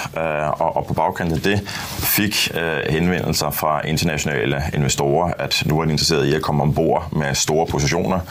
og, 0.59 0.77
og 0.77 0.85
på 0.85 0.93
bagkanten 0.93 1.37
av 1.37 1.41
det 1.43 1.59
fikk 1.99 2.51
henvendelser 2.89 3.51
fra 3.51 3.87
internasjonale 3.87 4.61
investorer 4.73 5.12
at 5.33 5.61
nu 5.69 5.77
er 5.79 5.89
de 5.89 5.95
interesseret 5.97 6.29
i 6.29 6.37
å 6.37 6.43
komme 6.43 6.67
ombord 6.67 7.13
med 7.17 7.37
store 7.37 7.65
posisjoner, 7.69 8.23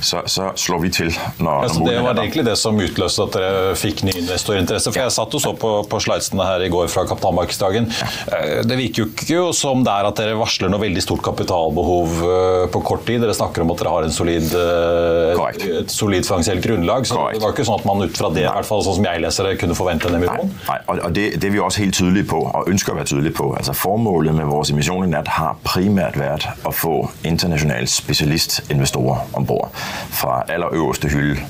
så, 0.00 0.22
så 0.30 0.52
slår 0.58 0.82
vi 0.84 0.92
til. 0.94 1.12
Når, 1.38 1.66
altså, 1.66 1.84
det 1.86 1.96
var 2.04 2.18
egentlig 2.18 2.44
det 2.46 2.56
som 2.60 2.78
utløste 2.78 3.26
at 3.26 3.38
dere 3.38 3.74
fikk 3.78 4.04
ny 4.06 4.14
investorinteresse. 4.22 4.92
For 4.94 5.02
jeg 5.02 5.14
satt 5.14 5.36
og 5.38 5.42
så 5.42 5.54
på, 5.58 5.72
på 5.90 6.00
slidesene 6.02 6.46
her 6.46 6.64
i 6.66 6.70
går 6.72 6.90
fra 6.92 7.04
kapitalmarkedsdagen. 7.08 7.88
Ja. 7.98 8.62
det 8.66 8.78
virker 8.78 9.04
jo 9.04 9.08
ikke 9.12 9.44
som 9.56 9.82
det 9.86 9.94
er 9.94 10.08
at 10.08 10.18
dere 10.20 10.36
varsler 10.38 10.70
noe 10.72 10.82
veldig 10.82 11.02
stort 11.04 11.22
kapitalbehov 11.26 12.18
eh, 12.28 12.64
på 12.74 12.82
kort 12.86 13.04
tid. 13.08 13.22
Dere 13.24 13.36
snakker 13.36 13.64
om 13.64 13.72
at 13.74 13.82
dere 13.82 13.94
har 13.94 14.06
en 14.06 14.14
solid, 14.14 14.48
et, 14.48 15.64
eh, 15.64 15.80
et 15.82 15.92
solid 15.92 16.26
finansielt 16.28 16.64
grunnlag. 16.64 17.06
Så 17.08 17.18
Correct. 17.18 17.38
det 17.38 17.46
var 17.46 17.56
ikke 17.56 17.68
sånn 17.68 17.80
at 17.80 17.88
man 17.88 18.04
ut 18.06 18.18
fra 18.18 18.32
det, 18.34 18.46
i 18.46 18.50
hvert 18.50 18.68
fall 18.68 18.84
sånn 18.86 18.98
som 19.00 19.08
jeg 19.10 19.24
leser 19.24 19.50
det, 19.50 19.56
kunne 19.62 19.76
forvente 19.78 20.10
en 20.10 20.18
emisjon? 20.20 20.52
Nei, 20.68 20.78
Nei. 20.88 20.98
og 21.08 21.16
det, 21.16 21.26
det 21.40 21.50
er 21.50 21.54
vi 21.54 21.62
også 21.64 21.84
helt 21.84 21.98
tydelige 21.98 22.30
på, 22.32 22.42
og 22.46 22.70
ønsker 22.70 22.94
å 22.94 23.00
være 23.00 23.10
tydelige 23.12 23.36
på. 23.38 23.50
Altså 23.58 23.76
Formålet 23.78 24.36
med 24.36 24.50
vår 24.50 24.72
emisjon 24.74 25.06
i 25.06 25.10
natt 25.12 25.30
har 25.38 25.58
primært 25.66 25.97
vært 25.98 26.48
å 26.66 26.72
få 26.74 26.94
internasjonale 27.26 27.90
spesialistinvestorer 27.90 29.38
om 29.38 29.46
bord 29.46 29.74
fra 30.14 30.42
aller 30.48 30.74
øverste 30.78 31.10
hylde. 31.12 31.44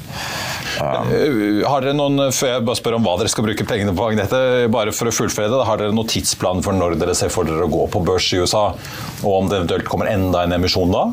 Um, 0.78 1.62
har 1.66 1.84
dere 1.84 1.96
noen, 1.96 2.28
før 2.34 2.52
jeg 2.52 2.66
bare 2.68 2.78
spør 2.78 2.98
om 2.98 3.06
hva 3.06 3.16
dere 3.20 3.32
skal 3.32 3.46
bruke 3.46 3.66
pengene 3.68 3.94
på, 3.96 4.08
Agnete, 4.12 4.40
bare 4.72 4.94
for 4.94 5.10
å 5.10 5.14
fullføre 5.14 5.50
det, 5.52 5.64
har 5.68 5.80
dere 5.80 5.96
noen 5.96 6.10
tidsplan 6.10 6.62
for 6.64 6.76
når 6.76 6.98
dere 7.00 7.16
ser 7.18 7.32
for 7.34 7.48
dere 7.48 7.66
å 7.66 7.72
gå 7.72 7.86
på 7.92 8.02
børs 8.06 8.30
i 8.34 8.42
USA, 8.42 8.68
og 9.24 9.32
om 9.32 9.50
det 9.50 9.60
eventuelt 9.60 9.88
kommer 9.90 10.10
enda 10.12 10.44
en 10.46 10.56
emisjon 10.58 10.94
da? 10.94 11.08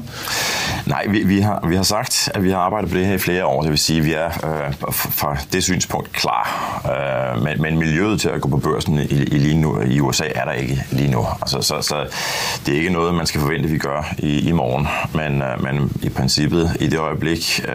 Nei, 0.86 1.08
vi, 1.10 1.24
vi, 1.24 1.42
har, 1.42 1.68
vi, 1.68 1.76
har, 1.76 1.84
sagt 1.84 2.30
at 2.34 2.44
vi 2.44 2.52
har 2.52 2.60
arbeidet 2.60 2.90
på 2.92 2.98
det 2.98 3.06
her 3.06 3.18
i 3.18 3.22
flere 3.22 3.46
år. 3.46 3.64
Det 3.64 3.72
vil 3.74 3.80
si 3.82 4.00
vi 4.06 4.14
er 4.14 4.36
øh, 4.46 4.92
fra 4.94 5.32
det 5.54 5.64
synspunkt 5.64 6.12
klar. 6.14 6.46
Øh, 6.86 7.44
men, 7.44 7.62
men, 7.62 7.80
miljøet 7.82 8.22
til 8.22 8.36
å 8.36 8.42
gå 8.44 8.52
på 8.54 8.60
børsen 8.62 9.00
i, 9.02 9.24
i, 9.34 9.54
nu, 9.58 9.80
i 9.82 9.98
USA 10.00 10.28
er 10.30 10.46
der 10.46 10.62
ikke 10.62 10.86
lige 10.92 11.12
nå. 11.16 11.24
Altså, 11.42 11.62
så, 11.66 11.82
så, 11.82 12.04
det 12.66 12.76
er 12.76 12.84
ikke 12.84 12.94
noe 12.94 13.16
man 13.18 13.30
skal 13.30 13.42
forvente 13.42 13.72
vi 13.72 13.80
gjør 13.82 14.14
i, 14.20 14.36
i 14.50 14.54
morgen. 14.54 14.86
Men, 15.18 15.42
øh, 15.42 15.56
men, 15.64 15.90
i 16.06 16.14
prinsippet, 16.14 16.78
i 16.80 16.92
det 16.92 17.02
øyeblikk 17.02 17.66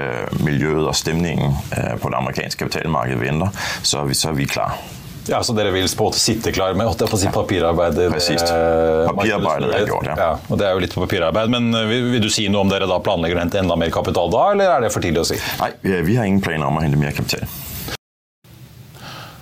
miljøet 0.41 0.87
og 0.87 0.95
stemningen 0.95 1.57
på 2.01 2.13
det 2.13 2.23
amerikanske 2.23 2.65
kapitalmarkedet 2.65 3.21
venter, 3.23 3.69
så 3.83 4.03
er 4.03 4.11
vi, 4.11 4.19
så 4.19 4.33
er 4.33 4.41
vi 4.41 4.49
klar. 4.51 4.81
Ja, 5.29 5.43
Så 5.43 5.53
dere 5.53 5.71
vil 5.71 5.87
på 5.87 6.05
en 6.05 6.09
måte 6.09 6.19
sitte 6.19 6.53
klar 6.53 6.75
med 6.75 6.89
å 6.89 7.19
si 7.19 7.29
papirarbeidet? 7.31 8.09
Precis. 8.13 8.43
Papirarbeidet 8.43 9.73
er 9.77 9.87
gjort, 9.87 10.09
ja. 10.09 10.17
ja. 10.19 10.31
og 10.49 10.59
Det 10.59 10.67
er 10.67 10.75
jo 10.75 10.83
litt 10.83 10.97
på 10.97 11.05
papirarbeid. 11.05 11.53
Men 11.53 11.71
vil, 11.91 12.09
vil, 12.17 12.23
du 12.25 12.31
si 12.33 12.49
noe 12.51 12.65
om 12.65 12.73
dere 12.73 12.89
da 12.91 12.99
planlegger 13.05 13.39
å 13.39 13.45
hente 13.45 13.61
enda 13.61 13.77
mer 13.79 13.93
kapital 13.95 14.33
da, 14.33 14.47
eller 14.55 14.73
er 14.77 14.87
det 14.87 14.95
for 14.95 15.05
tidlig 15.05 15.23
å 15.23 15.29
si? 15.33 15.39
Nei, 15.61 15.73
vi 16.09 16.17
har 16.19 16.27
ingen 16.27 16.43
planer 16.45 16.67
om 16.67 16.81
å 16.81 16.85
hente 16.85 16.99
mer 17.01 17.15
kapital. 17.17 17.47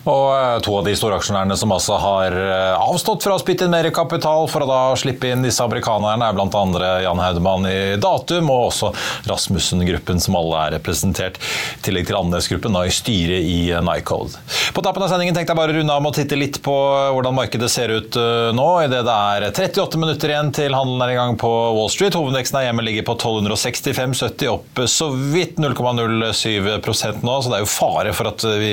Og 0.09 0.29
eh, 0.33 0.59
to 0.65 0.77
av 0.79 0.87
de 0.87 0.95
store 0.97 1.19
aksjonærene 1.19 1.57
som 1.59 1.73
altså 1.75 1.99
har 2.01 2.33
eh, 2.33 2.75
avstått 2.81 3.27
fra 3.27 3.37
å 3.37 3.41
spytte 3.43 3.67
inn 3.67 3.75
mer 3.75 3.91
kapital 3.95 4.49
for 4.49 4.65
å 4.65 4.69
da 4.69 4.81
slippe 4.97 5.29
inn 5.29 5.45
disse 5.45 5.65
amerikanerne, 5.65 6.31
er 6.31 6.37
bl.a. 6.37 6.93
Jan 7.05 7.21
Haudemann 7.21 7.69
i 7.69 7.79
Datum 8.01 8.49
og 8.55 8.71
også 8.71 8.93
Rasmussen-gruppen, 9.29 10.23
som 10.23 10.39
alle 10.41 10.63
er 10.65 10.77
representert, 10.79 11.37
i 11.77 11.83
tillegg 11.85 12.09
til 12.09 12.19
Andenes-gruppen 12.21 12.79
i 12.81 12.95
styret 12.95 13.45
i 13.45 13.59
eh, 13.75 13.85
Nycode. 13.85 14.41
På 14.73 14.85
tappen 14.85 15.05
av 15.05 15.13
sendingen 15.13 15.37
tenkte 15.37 15.53
jeg 15.53 15.61
bare 15.61 15.75
å 15.75 15.79
runde 15.79 15.99
av 15.99 16.05
med 16.05 16.15
å 16.15 16.17
titte 16.17 16.39
litt 16.41 16.61
på 16.65 16.77
hvordan 17.15 17.37
markedet 17.37 17.69
ser 17.73 17.93
ut 17.93 18.17
nå, 18.55 18.67
idet 18.85 19.03
det 19.07 19.15
er 19.15 19.47
38 19.51 20.01
minutter 20.01 20.33
igjen 20.33 20.51
til 20.55 20.77
handelen 20.77 21.05
er 21.05 21.13
i 21.13 21.19
gang 21.19 21.37
på 21.41 21.51
Wall 21.77 21.91
Street. 21.93 22.17
Hovedveksten 22.17 22.61
er 22.61 22.69
hjemme 22.69 22.85
ligger 22.87 23.07
på 23.09 23.17
1265,70, 23.19 24.49
opp 24.53 24.83
så 24.89 25.11
vidt 25.13 25.59
0,07% 25.61 27.25
nå, 27.27 27.37
så 27.43 27.53
det 27.53 27.59
er 27.59 27.65
jo 27.65 27.71
fare 27.71 28.15
for 28.17 28.31
at 28.31 28.45
vi 28.61 28.73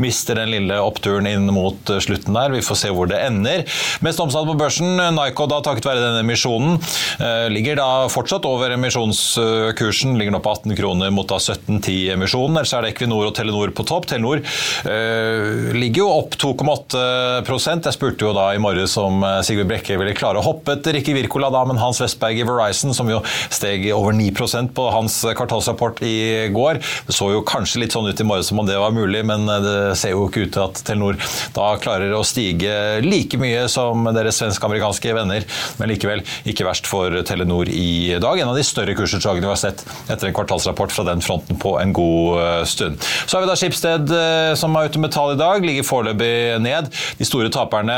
mister 0.00 0.38
den 0.38 0.52
lille 0.52 0.69
oppturen 0.78 1.26
inn 1.26 1.48
mot 1.54 1.90
eh, 1.90 2.00
slutten 2.02 2.36
der. 2.36 2.52
Vi 2.54 2.62
får 2.64 2.78
se 2.82 2.92
hvor 2.94 3.08
det 3.10 3.20
ender. 3.24 3.64
Mest 4.04 4.20
omsatt 4.22 4.46
på 4.48 4.56
børsen, 4.58 5.00
Nyco 5.16 5.46
da 5.50 5.60
takket 5.64 5.88
være 5.88 6.02
denne 6.04 6.22
emisjonen, 6.24 6.78
eh, 7.18 7.46
ligger 7.52 7.80
da 7.80 7.88
fortsatt 8.12 8.46
over 8.48 8.74
emisjonskursen. 8.76 10.16
Ligger 10.20 10.36
nå 10.36 10.42
på 10.44 10.54
18 10.54 10.76
kroner 10.78 11.12
mot 11.14 11.28
da 11.30 11.40
17,10 11.40 12.12
emisjonen. 12.14 12.58
Ellers 12.60 12.74
er 12.76 12.86
det 12.86 12.94
Equinor 12.94 13.30
og 13.30 13.34
Telenor 13.38 13.74
på 13.74 13.86
topp. 13.88 14.08
Telenor 14.10 14.42
øh, 14.44 15.72
ligger 15.76 16.04
jo 16.04 16.10
opp 16.10 16.36
2,8% 16.40 17.88
Jeg 17.88 17.96
spurte 17.96 18.26
jo 18.26 18.34
da 18.36 18.50
i 18.54 18.62
morges 18.62 18.96
om 19.00 19.24
Sigurd 19.46 19.68
Brekke 19.70 19.98
ville 20.00 20.14
klare 20.16 20.40
å 20.40 20.44
hoppe 20.44 20.76
etter 20.76 20.96
Rikke 20.96 21.14
Wirkola 21.16 21.50
da, 21.52 21.64
men 21.68 21.80
Hans 21.80 22.00
Westberg 22.02 22.40
i 22.40 22.46
Verizon, 22.46 22.94
som 22.96 23.08
jo 23.10 23.20
steg 23.52 23.86
over 23.94 24.14
9% 24.16 24.72
på 24.76 24.86
hans 24.94 25.20
kvartalsrapport 25.36 26.02
i 26.06 26.48
går. 26.54 26.80
Det 27.06 27.16
så 27.16 27.30
jo 27.34 27.44
kanskje 27.46 27.84
litt 27.84 27.96
sånn 27.96 28.08
ut 28.10 28.20
i 28.20 28.26
morges 28.26 28.50
som 28.50 28.60
om 28.62 28.68
det 28.68 28.78
var 28.80 28.94
mulig, 28.94 29.22
men 29.26 29.46
det 29.46 29.76
ser 30.00 30.14
jo 30.14 30.26
ikke 30.28 30.46
ut 30.46 30.49
til 30.54 30.64
at 30.66 30.82
Telenor 30.86 31.18
da 31.56 31.68
klarer 31.82 32.14
å 32.16 32.22
stige 32.26 33.00
like 33.04 33.38
mye 33.40 33.66
som 33.70 34.08
deres 34.14 34.40
svensk-amerikanske 34.40 35.14
venner, 35.16 35.46
men 35.78 35.92
likevel 35.92 36.24
ikke 36.48 36.66
verst 36.68 36.88
for 36.90 37.14
Telenor 37.26 37.70
i 37.70 38.16
dag. 38.22 38.40
En 38.40 38.52
av 38.52 38.58
de 38.58 38.64
større 38.66 38.94
kursutslagene 38.98 39.46
vi 39.46 39.52
har 39.52 39.60
sett 39.60 39.84
etter 40.10 40.30
en 40.30 40.36
kvartalsrapport 40.36 40.94
fra 40.94 41.06
den 41.08 41.22
fronten 41.24 41.58
på 41.60 41.76
en 41.80 41.94
god 41.96 42.40
eh, 42.40 42.64
stund. 42.68 43.00
Så 43.26 43.36
har 43.36 43.44
vi 43.44 43.50
da 43.50 43.58
Skipsted 43.58 44.14
eh, 44.14 44.52
som 44.58 44.76
er 44.76 44.90
ute 44.90 45.02
med 45.02 45.14
tall 45.14 45.34
i 45.34 45.40
dag, 45.40 45.64
ligger 45.64 45.86
foreløpig 45.86 46.60
ned. 46.62 46.90
De 47.18 47.28
store 47.28 47.50
taperne 47.52 47.96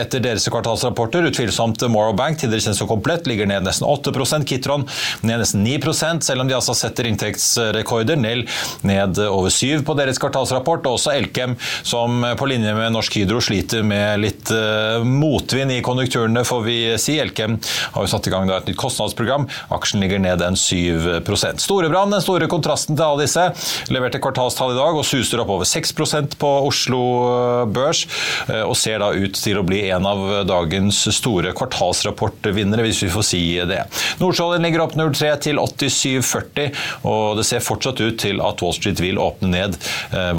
etter 0.00 0.22
deres 0.24 0.46
kvartalsrapporter, 0.52 1.28
utvilsomt 1.30 1.84
Morrow 1.92 2.16
Bank, 2.16 2.40
tidligere 2.40 2.68
kjent 2.68 2.80
som 2.80 2.90
Komplett, 2.90 3.28
ligger 3.30 3.48
ned 3.50 3.66
nesten 3.66 3.88
8% 3.88 4.48
Kitron 4.48 4.86
ned 5.24 5.40
nesten 5.42 5.64
9 5.64 6.20
selv 6.24 6.42
om 6.42 6.48
de 6.48 6.56
altså 6.56 6.74
setter 6.76 7.08
inntektsrekorder. 7.08 8.18
Nell 8.20 8.44
ned 8.86 9.18
over 9.26 9.52
7 9.52 9.84
på 9.86 9.96
deres 9.98 10.20
kvartalsrapport, 10.22 10.86
og 10.86 10.98
også 10.98 11.14
Elkem 11.14 11.53
som 11.82 12.24
på 12.38 12.46
linje 12.46 12.74
med 12.74 12.92
Norsk 12.94 13.16
Hydro 13.18 13.40
sliter 13.44 13.84
med 13.86 14.20
litt 14.22 14.50
uh, 14.54 15.04
motvind 15.04 15.72
i 15.72 15.80
konjunkturene, 15.84 16.44
får 16.46 16.62
vi 16.66 16.76
si. 17.00 17.16
Elkem 17.22 17.56
har 17.94 18.04
jo 18.04 18.10
satt 18.10 18.28
i 18.28 18.32
gang 18.32 18.50
et 18.50 18.68
nytt 18.68 18.80
kostnadsprogram. 18.80 19.46
Aksjen 19.74 20.02
ligger 20.02 20.22
ned 20.22 20.42
en 20.44 20.58
7% 20.58 21.62
Storebrand, 21.64 22.14
den 22.14 22.24
store 22.24 22.48
kontrasten 22.50 22.98
til 22.98 23.06
alle 23.06 23.24
disse, 23.24 23.46
leverte 23.94 24.20
kvartalstall 24.22 24.74
i 24.74 24.78
dag 24.78 24.98
og 24.98 25.06
suser 25.06 25.42
opp 25.42 25.52
over 25.54 25.68
6% 25.68 26.36
på 26.40 26.50
Oslo 26.68 27.02
eh, 27.28 27.64
Børs, 27.74 28.04
uh, 28.50 28.64
og 28.64 28.76
ser 28.78 29.00
da 29.02 29.12
ut 29.14 29.38
til 29.38 29.60
å 29.60 29.66
bli 29.66 29.84
en 29.94 30.08
av 30.08 30.24
dagens 30.48 31.04
store 31.14 31.54
kvartalsrapportvinnere, 31.56 32.86
hvis 32.88 33.04
vi 33.06 33.12
får 33.14 33.28
si 33.28 33.42
det. 33.68 33.82
Nordsjøoljen 34.22 34.66
ligger 34.66 34.86
opp 34.86 34.96
03 34.98 35.32
til 35.48 35.60
87,40, 35.60 36.82
og 37.10 37.38
det 37.38 37.46
ser 37.48 37.64
fortsatt 37.64 38.02
ut 38.02 38.18
til 38.20 38.42
at 38.44 38.64
Wall 38.64 38.76
Street 38.76 39.00
vil 39.02 39.20
åpne 39.22 39.52
ned, 39.54 39.78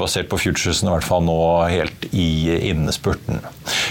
basert 0.00 0.28
på 0.30 0.38
futuresene 0.40 0.90
i 0.90 0.94
hvert 0.94 1.05
fall 1.05 1.05
nå 1.22 1.40
helt 1.70 2.08
i 2.12 2.58
innspurten. 2.70 3.40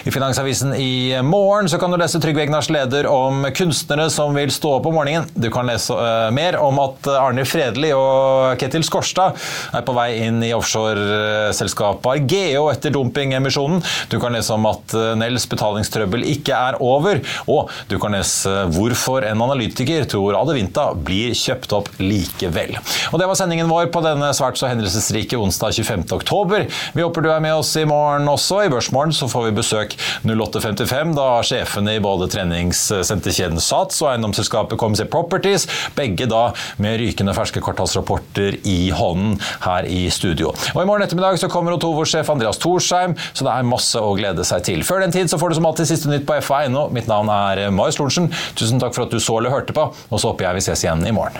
I 0.04 0.12
Finansavisen 0.12 0.76
i 0.76 1.22
morgen 1.24 1.70
så 1.70 1.80
kan 1.82 1.92
du 1.92 1.98
lese 1.98 2.20
Trygve 2.22 2.44
Egnars 2.44 2.70
leder 2.70 3.08
om 3.10 3.46
kunstnere 3.56 4.08
som 4.14 4.36
vil 4.38 4.52
stå 4.54 4.76
opp 4.78 4.86
om 4.90 4.96
morgenen. 5.00 5.28
Du 5.34 5.50
kan 5.54 5.68
lese 5.68 5.96
uh, 5.96 6.30
mer 6.36 6.58
om 6.62 6.78
at 6.84 7.10
Arne 7.10 7.46
Fredli 7.48 7.90
og 7.96 8.56
Ketil 8.62 8.86
Skorstad 8.86 9.40
er 9.76 9.86
på 9.86 9.96
vei 9.98 10.08
inn 10.28 10.44
i 10.46 10.52
offshoreselskapet 10.56 12.12
Argeo 12.12 12.68
etter 12.72 12.94
dumpingemisjonen. 12.96 13.82
Du 14.12 14.20
kan 14.22 14.36
lese 14.36 14.54
om 14.56 14.68
at 14.70 14.96
uh, 14.96 15.14
Nels 15.20 15.48
betalingstrøbbel 15.52 16.28
ikke 16.36 16.54
er 16.70 16.80
over, 16.84 17.22
og 17.50 17.74
du 17.90 17.98
kan 18.02 18.16
lese 18.16 18.54
hvorfor 18.76 19.26
en 19.28 19.44
analytiker 19.48 20.06
tror 20.10 20.38
Adevinta 20.40 20.92
blir 20.96 21.36
kjøpt 21.36 21.76
opp 21.76 21.92
likevel. 22.02 22.76
Og 23.12 23.20
Det 23.22 23.30
var 23.30 23.40
sendingen 23.40 23.72
vår 23.72 23.90
på 23.94 24.04
denne 24.06 24.32
svært 24.38 24.60
så 24.60 24.70
hendelsesrike 24.70 25.40
onsdag 25.40 25.76
25. 25.82 26.06
oktober. 26.16 26.70
Vi 26.94 27.05
håper 27.06 27.26
du 27.26 27.30
er 27.32 27.44
med 27.44 27.56
oss 27.56 27.72
i 27.80 27.86
morgen 27.88 28.28
også. 28.30 28.64
I 28.66 28.72
Børsmorgen 28.74 29.14
så 29.16 29.30
får 29.32 29.48
vi 29.48 29.56
besøk 29.60 29.96
08.55, 30.26 31.14
da 31.18 31.28
sjefene 31.46 31.96
i 31.98 32.04
både 32.04 32.28
treningssenterkjeden 32.34 33.62
Sats 33.64 34.02
og 34.04 34.12
eiendomsselskapet 34.12 34.80
KMC 34.82 35.06
Properties, 35.14 35.68
begge 35.98 36.28
da 36.32 36.48
med 36.82 37.00
rykende 37.02 37.36
ferske 37.38 37.64
kvartalsrapporter 37.64 38.60
i 38.68 38.92
hånden 38.96 39.38
her 39.66 39.90
i 39.90 40.06
studio. 40.14 40.54
Og 40.74 40.82
I 40.82 40.88
morgen 40.88 41.06
ettermiddag 41.06 41.40
så 41.42 41.52
kommer 41.52 41.78
Otovo-sjef 41.78 42.32
Andreas 42.34 42.62
Thorsheim, 42.62 43.18
så 43.34 43.48
det 43.48 43.54
er 43.54 43.70
masse 43.70 44.02
å 44.02 44.14
glede 44.18 44.46
seg 44.48 44.66
til. 44.68 44.86
Før 44.88 45.04
den 45.06 45.16
tid 45.16 45.32
så 45.32 45.40
får 45.42 45.54
du 45.54 45.60
som 45.60 45.70
alltid 45.70 45.92
siste 45.92 46.12
nytt 46.12 46.28
på 46.28 46.40
FA.no. 46.46 46.88
Mitt 46.96 47.10
navn 47.12 47.32
er 47.34 47.68
Marius 47.76 48.02
Lorentzen. 48.02 48.32
Tusen 48.58 48.82
takk 48.82 48.98
for 48.98 49.08
at 49.08 49.14
du 49.14 49.22
så 49.22 49.40
eller 49.40 49.54
hørte 49.54 49.76
på, 49.76 49.92
og 49.92 50.18
så 50.18 50.32
håper 50.32 50.50
jeg 50.50 50.60
vi 50.60 50.66
ses 50.70 50.88
igjen 50.88 51.06
i 51.08 51.16
morgen. 51.16 51.40